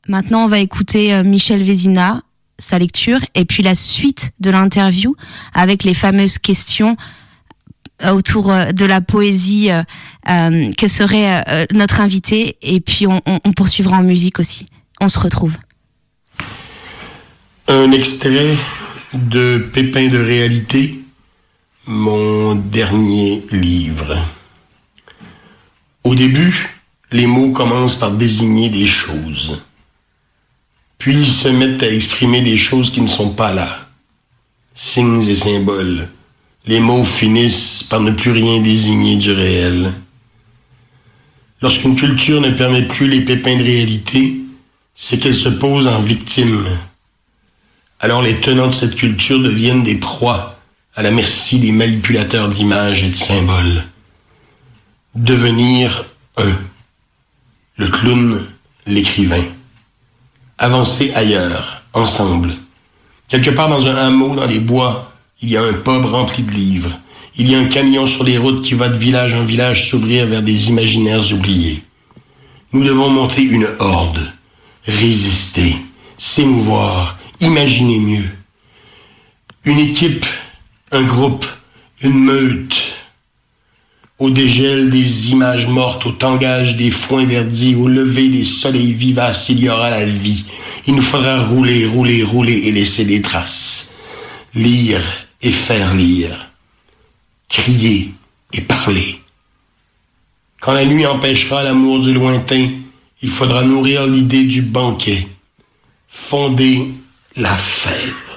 [0.06, 2.22] Maintenant, on va écouter euh, Michel Vézina,
[2.56, 5.16] sa lecture, et puis la suite de l'interview
[5.54, 6.96] avec les fameuses questions
[8.04, 13.20] euh, autour euh, de la poésie euh, que serait euh, notre invité, et puis on,
[13.26, 14.66] on- on poursuivra en musique aussi.
[15.00, 15.56] On se retrouve.
[17.66, 18.54] Un extrait
[19.14, 21.00] de Pépin de réalité,
[21.86, 24.16] mon dernier livre.
[26.04, 26.78] Au début,
[27.10, 29.60] les mots commencent par désigner des choses.
[30.98, 33.88] Puis ils se mettent à exprimer des choses qui ne sont pas là.
[34.76, 36.08] Signes et symboles.
[36.66, 39.92] Les mots finissent par ne plus rien désigner du réel.
[41.60, 44.36] Lorsqu'une culture ne permet plus les pépins de réalité,
[44.94, 46.64] c'est qu'elle se pose en victime.
[47.98, 50.51] Alors les tenants de cette culture deviennent des proies
[50.94, 53.84] à la merci des manipulateurs d'images et de symboles.
[55.14, 56.04] Devenir
[56.36, 56.52] un.
[57.76, 58.46] Le clown,
[58.86, 59.44] l'écrivain.
[60.58, 62.54] avancer ailleurs, ensemble.
[63.28, 66.50] Quelque part dans un hameau, dans les bois, il y a un pub rempli de
[66.50, 66.98] livres.
[67.36, 70.26] Il y a un camion sur les routes qui va de village en village s'ouvrir
[70.26, 71.82] vers des imaginaires oubliés.
[72.72, 74.20] Nous devons monter une horde,
[74.84, 75.76] résister,
[76.18, 78.30] s'émouvoir, imaginer mieux.
[79.64, 80.26] Une équipe,
[80.92, 81.46] un groupe,
[82.02, 82.76] une meute.
[84.18, 89.48] Au dégel des images mortes, au tangage des foins verdis, au lever des soleils vivaces,
[89.48, 90.44] il y aura la vie.
[90.86, 93.94] Il nous faudra rouler, rouler, rouler et laisser des traces.
[94.54, 95.02] Lire
[95.40, 96.50] et faire lire.
[97.48, 98.12] Crier
[98.52, 99.18] et parler.
[100.60, 102.68] Quand la nuit empêchera l'amour du lointain,
[103.22, 105.26] il faudra nourrir l'idée du banquet.
[106.08, 106.88] Fonder
[107.34, 108.31] la fête.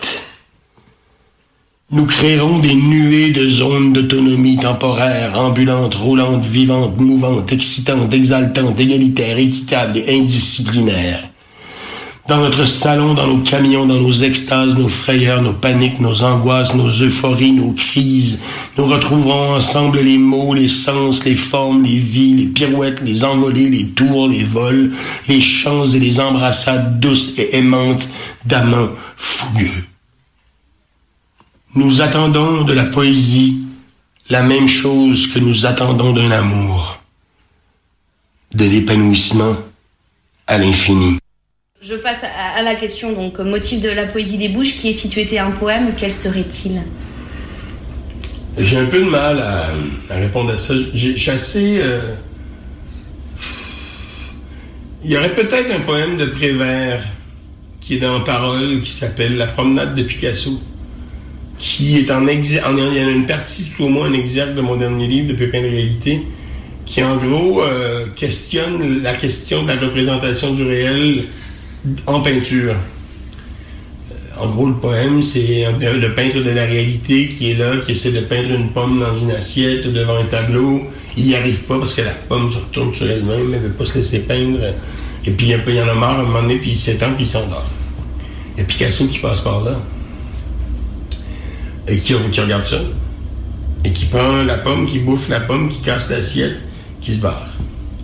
[1.92, 9.38] Nous créerons des nuées de zones d'autonomie temporaire, ambulantes, roulantes, vivantes, mouvantes, excitantes, exaltantes, égalitaires,
[9.38, 11.22] équitables et indisciplinaires.
[12.28, 16.74] Dans notre salon, dans nos camions, dans nos extases, nos frayeurs, nos paniques, nos angoisses,
[16.74, 18.42] nos euphories, nos crises,
[18.80, 23.70] nous retrouverons ensemble les mots, les sens, les formes, les vies, les pirouettes, les envolées,
[23.70, 24.92] les tours, les vols,
[25.28, 28.10] les chants et les embrassades douces et aimantes
[28.44, 29.84] d'amants fougueux.
[31.76, 33.68] Nous attendons de la poésie
[34.30, 37.02] la même chose que nous attendons d'un amour,
[38.54, 39.58] de l'épanouissement
[40.48, 41.18] à l'infini.
[41.82, 45.10] Je passe à, la question, donc, motif de la poésie des bouches, qui est si
[45.10, 46.82] tu étais un poème, quel serait-il?
[48.58, 50.74] J'ai un peu de mal à, à répondre à ça.
[50.94, 51.80] J'ai j'ai assez.
[51.82, 52.16] euh,
[55.04, 57.04] Il y aurait peut-être un poème de Prévert
[57.82, 60.60] qui est dans Parole qui s'appelle La promenade de Picasso,
[61.58, 62.78] qui est en exergue.
[62.78, 65.28] Il y en a une partie, tout au moins un exergue de mon dernier livre
[65.30, 66.22] de Pépin de réalité,
[66.86, 71.26] qui en gros euh, questionne la question de la représentation du réel
[72.06, 72.74] en peinture.
[72.74, 77.94] Euh, En gros, le poème, c'est le peintre de la réalité qui est là, qui
[77.94, 80.82] essaie de peindre une pomme dans une assiette devant un tableau.
[81.18, 83.74] Il n'y arrive pas parce que la pomme se retourne sur elle-même, elle ne veut
[83.74, 84.60] pas se laisser peindre.
[85.26, 87.24] Et puis, il y en a marre à un moment donné, puis il s'étend, puis
[87.24, 87.70] il s'endort.
[88.60, 89.82] A Picasso qui passe par là.
[91.88, 92.82] Et qui, regarde ça?
[93.84, 96.62] Et qui prend la pomme, qui bouffe la pomme, qui casse l'assiette,
[97.02, 97.48] qui se barre.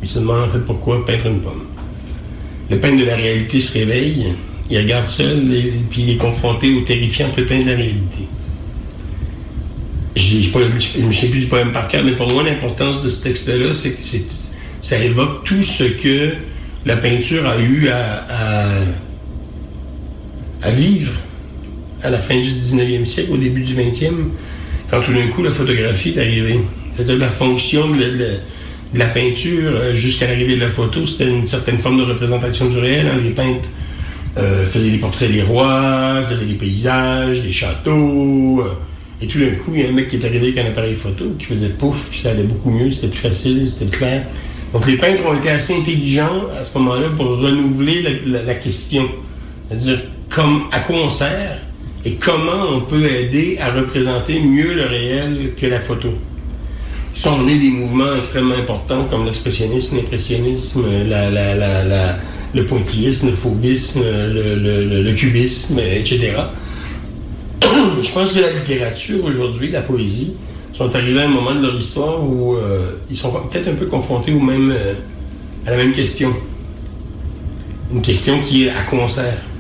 [0.04, 1.64] Il se demande en fait pourquoi peindre une pomme?
[2.70, 4.36] Le peintre de la réalité se réveille,
[4.70, 8.28] il regarde ça, et puis il est confronté au terrifiant pépin de la réalité.
[10.16, 13.74] Je ne souviens plus du poème par cœur, mais pour moi, l'importance de ce texte-là,
[13.74, 14.04] c'est que
[14.82, 16.36] ça évoque tout ce que
[16.86, 18.76] la peinture a eu à
[20.72, 21.14] vivre
[22.04, 24.12] à la fin du 19e siècle, au début du 20e,
[24.90, 26.60] quand tout d'un coup la photographie est arrivée.
[26.96, 28.38] C'est-à-dire la fonction de
[28.96, 32.78] la, peinture euh, jusqu'à l'arrivée de la photo, c'était une certaine forme de représentation du
[32.80, 33.08] réel.
[33.08, 33.20] hein.
[33.24, 33.68] Les peintres
[34.38, 38.62] euh, faisaient les portraits des rois, faisaient des paysages, des châteaux.
[38.62, 38.72] euh,
[39.24, 40.96] et tout d'un coup, il y a un mec qui est arrivé avec un appareil
[40.96, 44.24] photo qui faisait pouf, puis ça allait beaucoup mieux, c'était plus facile, c'était clair.
[44.74, 48.56] Donc les peintres ont été assez intelligents à ce moment-là pour renouveler la, la- la
[48.56, 49.08] question.
[49.70, 50.00] C'est-à-dire
[50.30, 51.60] comme, à quoi on sert
[52.04, 56.10] et comment on peut aider à représenter mieux le réel que la photo?
[57.14, 60.84] Sont nés des mouvements extrêmement importants comme l'expressionnisme, l'impressionnisme,
[62.54, 66.34] le pointillisme, le fauvisme, le, cubisme, etc.
[67.62, 70.34] Je pense que la littérature aujourd'hui, la poésie,
[70.74, 73.86] sont arrivés à un moment de leur histoire où euh, ils sont peut-être un peu
[73.86, 74.94] confrontés au même, euh,
[75.68, 76.34] à la même question.
[77.94, 79.51] Une question qui est à À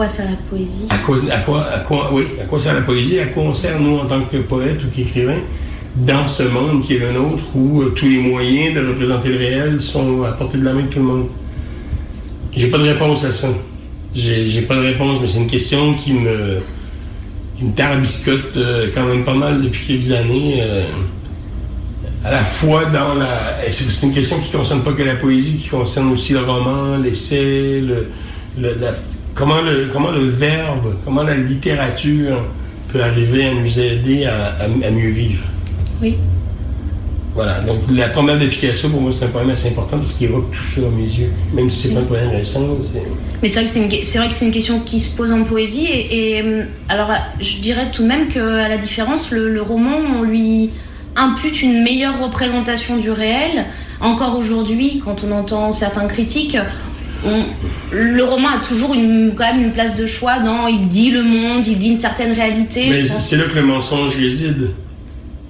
[0.00, 0.86] quoi sert la poésie?
[0.88, 3.18] À quoi, à quoi, à oui, à quoi sert la poésie?
[3.18, 5.36] À quoi on sert, nous, en tant que poète ou qu'écrivain,
[5.94, 9.36] dans ce monde qui est le nôtre où euh, tous les moyens de représenter le
[9.36, 11.26] réel sont à portée de la main de tout le monde?
[12.56, 13.48] J'ai pas de réponse à ça.
[14.14, 16.60] J'ai pas de réponse, mais c'est une question qui me,
[17.58, 20.62] qui me tarabiscote euh, quand même pas mal depuis quelques années.
[20.62, 20.82] euh,
[22.24, 23.28] à la fois dans la.
[23.70, 26.96] C'est une question qui ne concerne pas que la poésie, qui concerne aussi le roman,
[26.96, 28.08] l'essai, le,
[28.58, 28.92] le- la-
[29.34, 32.44] comment, le, comment le verbe, comment la littérature
[32.92, 35.42] peut arriver à nous aider à, à- à mieux vivre?
[36.02, 36.16] Oui.
[37.34, 37.60] Voilà.
[37.60, 40.50] Donc, la promenade de Picasso, pour moi, c'est un poème assez important parce qu'il évoque
[40.50, 41.30] tout ça à mes yeux.
[41.54, 42.60] Même si c'est pas un poème récent.
[42.92, 43.00] c'est-
[43.42, 45.86] Mais c'est vrai que c'est une, que c'est une question qui se pose en poésie
[45.86, 47.10] et, et, euh, alors
[47.40, 50.70] je dirais tout de même qu'à la différence, le, le roman on lui
[51.16, 53.64] impute une meilleure représentation du réel.
[54.00, 56.56] Encore aujourd'hui, quand on entend certains critiques,
[57.26, 57.44] on-
[57.92, 61.22] le roman a toujours une, quand même une place de choix dans il dit le
[61.22, 62.86] monde, il dit une certaine réalité.
[62.88, 64.70] Mais c'est là que le mensonge réside.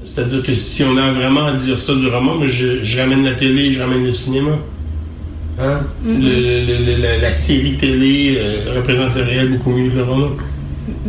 [0.05, 3.33] C'est-à-dire que si on a vraiment à dire ça du roman, je, je ramène la
[3.33, 4.53] télé, je ramène le cinéma.
[5.59, 5.81] Hein?
[6.03, 6.21] Mhm.
[6.23, 6.29] Le-
[6.67, 10.31] le- le- la, la série télé euh, représente le réel beaucoup mieux que le roman.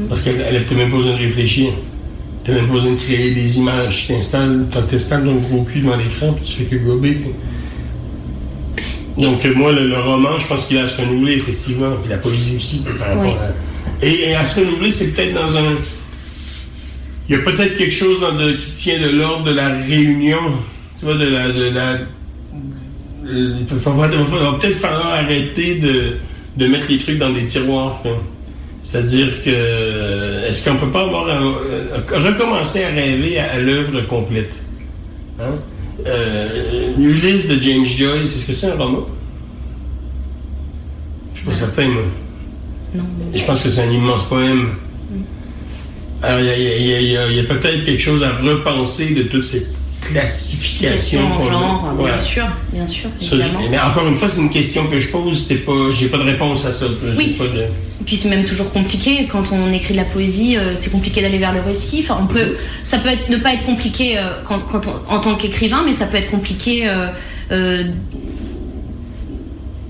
[0.09, 1.69] Parce qu'elle n'a peut-être même pas besoin de réfléchir.
[2.43, 4.05] Tu même pas besoin de créer des images.
[4.07, 7.17] Tu t'installes, t'installes ton gros cul devant l'écran, puis tu fais que gober.
[9.21, 11.91] Donc, euh, moi, le, le roman, je pense qu'il a à se renouveler, effectivement.
[12.01, 13.29] Puis la poésie aussi, par rapport Oui.
[14.01, 14.05] à.
[14.05, 15.75] Et, et à se renouveler, c'est peut-être dans un.
[17.29, 20.39] Il y a peut-être quelque chose dans de- qui tient de l'ordre de la réunion.
[20.97, 21.49] Tu vois, de la.
[21.49, 21.91] De la
[23.27, 24.07] euh, il va,
[24.59, 26.17] peut-être falloir arrêter de,
[26.57, 28.01] de mettre les trucs dans des tiroirs.
[28.81, 30.47] C'est-à-dire que.
[30.47, 31.27] Est-ce qu'on peut pas avoir.
[31.29, 34.55] un- euh, recommencer à rêver à, à l'œuvre complète?
[35.39, 35.55] Hein?
[36.05, 39.05] Euh, Ulysse de James Joyce, est-ce que c'est un roman?
[41.33, 42.03] Je suis pas certain, moi.
[42.95, 43.03] Non.
[43.33, 44.69] Je pense que c'est un immense poème.
[46.23, 49.65] Alors, il y a, a peut-être quelque chose à repenser de toutes ces
[50.01, 50.89] classifications.
[50.97, 52.15] Question en genre, Voilà.
[52.15, 53.59] bien sûr, bien sûr, évidemment.
[53.69, 56.23] mais encore une fois, c'est une question que je pose, c'est pas, j'ai pas de
[56.23, 56.85] réponse à ça.
[57.17, 57.35] Oui.
[57.37, 60.71] pas de- Et puis c'est même toujours compliqué quand on écrit de la poésie, euh,
[60.75, 61.99] c'est compliqué d'aller vers le récit.
[62.03, 65.19] Enfin, on peut, ça peut être, ne pas être compliqué euh, quand, quand on- en
[65.19, 66.89] tant qu'écrivain, mais ça peut être compliqué
[67.51, 67.83] euh,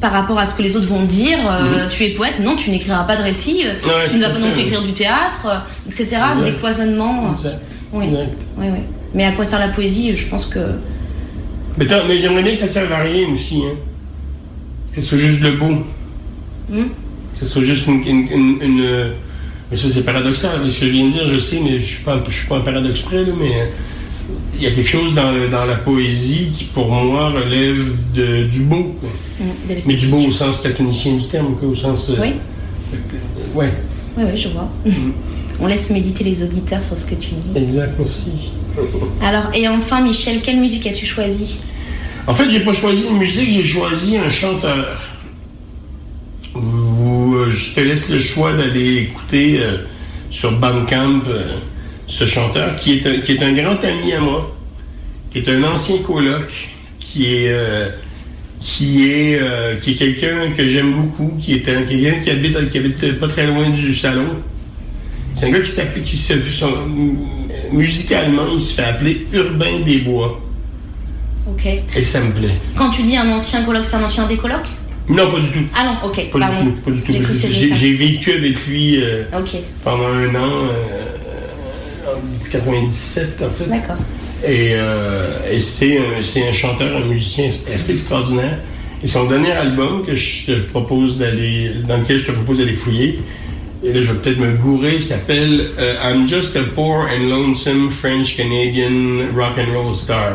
[0.01, 1.37] par rapport à ce que les autres vont dire.
[1.39, 1.87] Mhm.
[1.89, 3.63] Tu es poète, non, tu n'écriras pas de récit.
[3.85, 6.03] Ouais, tu ne vas pas non plus écrire du théâtre, etc.
[6.11, 6.43] Exact.
[6.43, 7.31] Des cloisonnements.
[7.33, 7.59] Exact.
[7.93, 8.05] Oui.
[8.05, 8.29] Exact.
[8.57, 8.79] oui, oui.
[9.13, 10.59] Mais à quoi sert la poésie Je pense que
[11.77, 13.61] Mais, mais j'aimerais bien que ça serve à rien aussi.
[13.65, 13.75] Hein.
[14.93, 15.71] Que ce soit juste le beau.
[16.69, 16.83] Hmm?
[17.33, 18.01] Que ce soit juste une.
[18.07, 19.11] une- une- une,
[19.69, 20.69] mais ça, c'est paradoxal.
[20.69, 22.57] Ce que je viens de dire, je sais, mais je suis pas, je suis pas
[22.57, 23.51] un paradoxe près, là, mais.
[23.61, 23.65] euh,
[24.57, 27.83] Il y a quelque chose dans, le- dans la poésie qui, pour moi, relève
[28.13, 28.95] de- du beau.
[28.99, 29.09] quoi.
[29.39, 32.09] Hmm, Mais du beau au sens platonicien du terme, quoi, au sens.
[32.11, 32.33] euh, Oui.
[32.93, 33.73] euh, ouais,
[34.17, 34.69] Oui, oui, je vois.
[35.59, 37.57] On laisse méditer les auditeurs sur ce que tu dis.
[37.57, 38.51] exact, merci.
[39.21, 41.59] Alors, et enfin, Michel, quelle musique as-tu choisi
[42.27, 44.99] En fait, j'ai pas choisi une musique, j'ai choisi un chanteur.
[46.55, 49.77] Euh, je te laisse le choix d'aller écouter euh,
[50.29, 51.43] sur Bandcamp euh,
[52.07, 54.55] ce chanteur qui est, un, grand ami à moi,
[55.31, 56.51] qui est un ancien coloc,
[56.99, 57.55] qui est
[58.59, 63.19] qui est est quelqu'un que j'aime beaucoup, qui est un, quelqu'un qui habite qui habite
[63.19, 64.27] pas très loin du salon.
[65.33, 66.17] C'est un gars qui s'appelle qui
[67.71, 70.39] musicalement il se fait appeler Urbain des Bois
[71.49, 71.65] Ok.
[71.65, 72.55] et ça me plaît.
[72.75, 74.67] Quand tu dis un ancien coloc, c'est un ancien des colocs
[75.09, 75.63] Non, pas du tout.
[75.75, 76.29] Ah non, ok.
[76.31, 76.65] Pas pardon.
[76.65, 76.81] du tout.
[76.81, 77.33] Pas du tout.
[77.75, 79.23] J'ai vécu avec lui euh,
[79.83, 80.49] pendant un an,
[82.05, 83.65] euh, en 97 en fait.
[83.69, 83.95] d'accord.
[84.43, 88.59] Et, euh, et c'est un, un chanteur, un musicien assez extraordinaire.
[89.03, 92.73] Et son dernier album que je te propose d'aller, dans lequel je te propose d'aller
[92.73, 93.19] fouiller,
[93.83, 97.89] et là je vais peut-être me gourer, s'appelle euh, I'm just a poor and lonesome
[97.89, 100.33] French Canadian rock and roll star.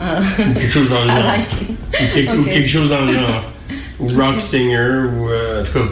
[0.00, 0.20] Ah.
[0.38, 1.18] Ou quelque chose dans le genre.
[1.18, 1.50] like.
[2.00, 2.48] Ou, quelque, ou Ok.
[2.52, 3.44] quelque chose dans le genre.
[4.00, 5.84] Ou rock singer, ou euh, en tout cas,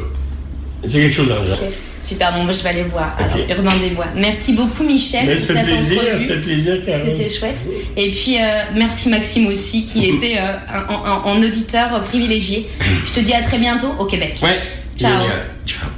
[0.84, 1.58] c'est quelque chose dans le genre.
[2.02, 3.16] Super, bon, bah, je vais aller voir.
[3.16, 4.06] Alors, Urbain des Bois.
[4.16, 5.24] Merci beaucoup, Michel.
[5.24, 6.18] Mais ça fait plaisir, entrevue.
[6.18, 6.76] ça fait plaisir.
[6.84, 7.58] C'était chouette.
[7.96, 12.68] Et puis, euh, merci Maxime aussi, qui était euh, un, un- un auditeur privilégié.
[13.06, 14.34] Je te dis à très bientôt au Québec.
[14.42, 14.58] Ouais.
[14.98, 15.12] Ciao.
[15.12, 15.46] Génial.
[15.64, 15.91] Ciao.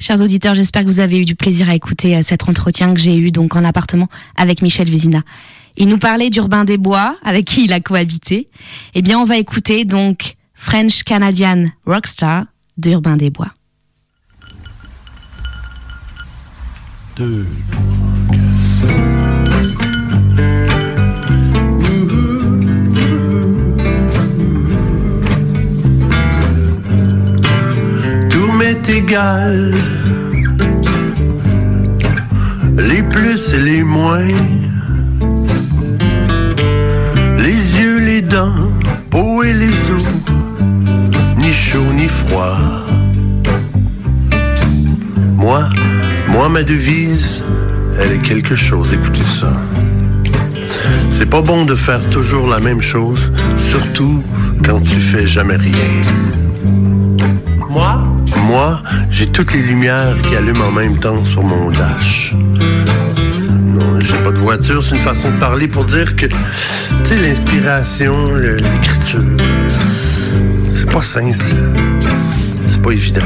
[0.00, 3.00] Chers auditeurs, j'espère que vous avez eu du plaisir à écouter euh, cet entretien que
[3.00, 5.20] j'ai eu donc en appartement avec Michel Vézina.
[5.76, 8.48] Il nous parlait d'Urbain des Bois, avec qui il a cohabité.
[8.94, 12.46] Eh bien, on va écouter donc French Canadian Rockstar
[12.78, 13.52] d'Urbain des Bois.
[32.76, 34.26] Les plus et les moins.
[37.38, 38.68] Les yeux, les dents,
[39.08, 40.08] peau et les os.
[41.36, 42.58] Ni chaud ni froid.
[45.36, 45.68] Moi,
[46.28, 47.44] moi, ma devise,
[48.00, 48.92] elle est quelque chose.
[48.92, 49.52] Écoutez ça.
[51.10, 53.30] C'est pas bon de faire toujours la même chose,
[53.70, 54.24] surtout
[54.64, 55.92] quand tu fais jamais rien.
[57.68, 58.09] Moi?
[58.36, 62.34] Moi, j'ai toutes les lumières qui allument en même temps sur mon dash.
[64.00, 66.34] J'ai pas de voiture, c'est une façon de parler pour dire que, tu
[67.04, 69.22] sais, l'inspiration, l'écriture,
[70.68, 71.44] c'est pas simple.
[72.66, 73.20] C'est pas évident.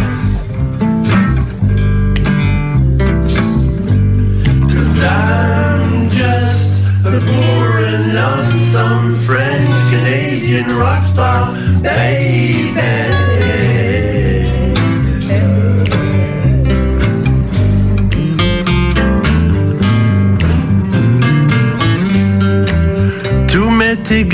[4.68, 11.52] Cause I'm just a poor and lonesome French Canadian rock star,
[11.82, 13.43] baby.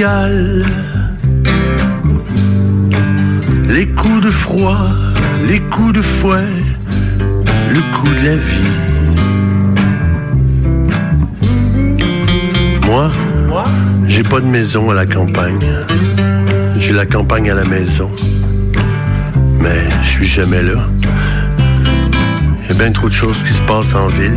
[0.01, 0.65] Égal.
[3.97, 4.87] coups de froid,
[5.47, 6.55] les coups de fouet,
[7.69, 8.71] le coup de la vie.
[12.87, 13.11] Moi,
[14.09, 15.69] j'ai pas de maison à la campagne.
[16.79, 18.09] J'ai la campagne à la maison.
[19.61, 20.89] Mais je suis jamais là.
[22.63, 24.33] Il y a bien trop de choses qui se passent en ville.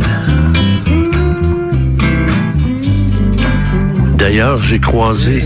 [4.24, 5.44] D'ailleurs, j'ai croisé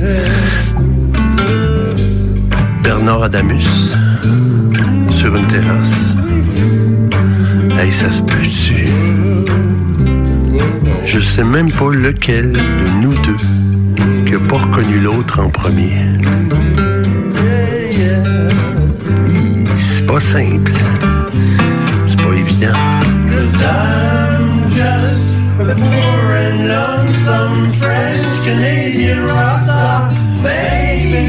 [2.81, 3.93] Bernard Adamus
[5.11, 6.15] sur une terrasse.
[7.77, 8.87] Hey, ça se peut-tu?
[11.03, 15.97] Je sais même pas lequel de nous deux qui a pas reconnu l'autre en premier.
[19.81, 20.71] C'est pas simple.
[22.07, 22.79] C'est pas évident.
[28.49, 30.11] Canadian rock star,
[30.43, 31.29] baby.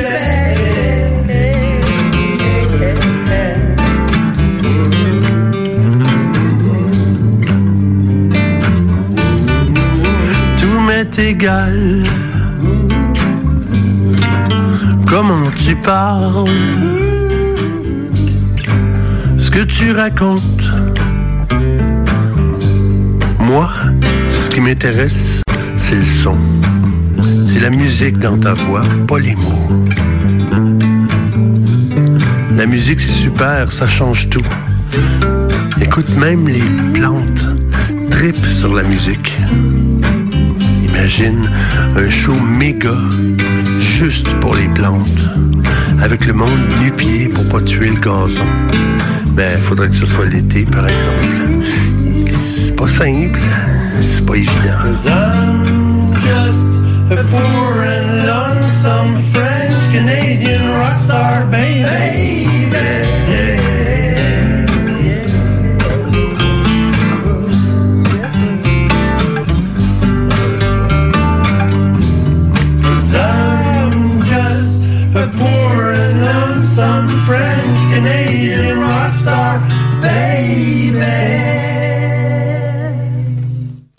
[10.61, 12.03] Tout m'est égal.
[15.05, 16.47] Comment tu parles?
[19.37, 20.69] Ce que tu racontes.
[23.41, 23.69] Moi,
[24.31, 25.41] ce qui m'intéresse,
[25.75, 26.37] c'est le son.
[27.61, 29.85] La musique dans ta voix, pas les mots.
[32.55, 34.45] La musique, c'est super, ça change tout.
[35.81, 37.45] Écoute, même les plantes
[38.09, 39.37] tripent sur la musique.
[40.85, 41.49] Imagine
[41.97, 42.95] un show méga
[43.79, 45.19] juste pour les plantes,
[46.01, 48.45] avec le monde nu-pied pour pas tuer le gazon.
[49.27, 51.65] Ben, faudrait que ce soit l'été, par exemple.
[52.55, 53.39] C'est pas simple,
[54.01, 54.77] c'est pas évident.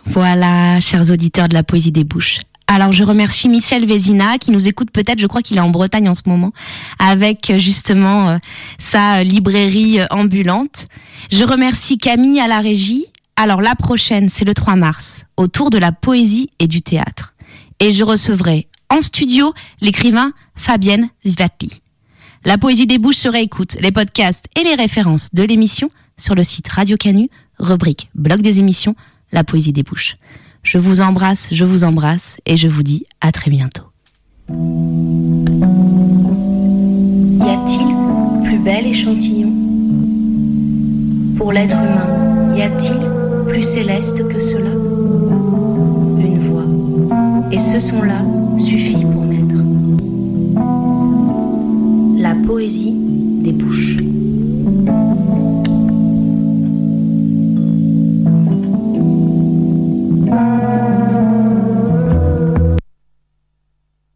[0.06, 2.40] Voilà, chers auditeurs de la poésie des bouches.
[2.72, 6.08] Alors je remercie Michel Vézina qui nous écoute peut-être, je crois qu'il est en Bretagne
[6.08, 6.52] en ce moment,
[7.00, 8.38] avec euh, justement euh,
[8.78, 10.86] sa librairie euh, ambulante.
[11.32, 13.06] Je remercie Camille à la régie.
[13.34, 17.34] Alors la prochaine, c'est le 3 mars, autour de la poésie et du théâtre.
[17.80, 21.80] Et je recevrai en studio l'écrivain Fabienne Zvatli.
[22.44, 26.44] La poésie des bouches se réécoute, les podcasts et les références de l'émission sur le
[26.44, 28.94] site Radio Canu, rubrique blog des émissions,
[29.32, 30.14] la poésie des bouches.
[30.62, 33.84] Je vous embrasse, je vous embrasse et je vous dis à très bientôt.
[34.48, 34.52] Y
[37.42, 39.52] a-t-il plus bel échantillon?
[41.36, 43.00] Pour l'être humain, y a-t-il
[43.50, 44.70] plus céleste que cela?
[46.18, 46.66] Une voix.
[47.50, 48.22] Et ce son-là
[48.58, 49.56] suffit pour naître.
[52.18, 53.96] La poésie des bouches.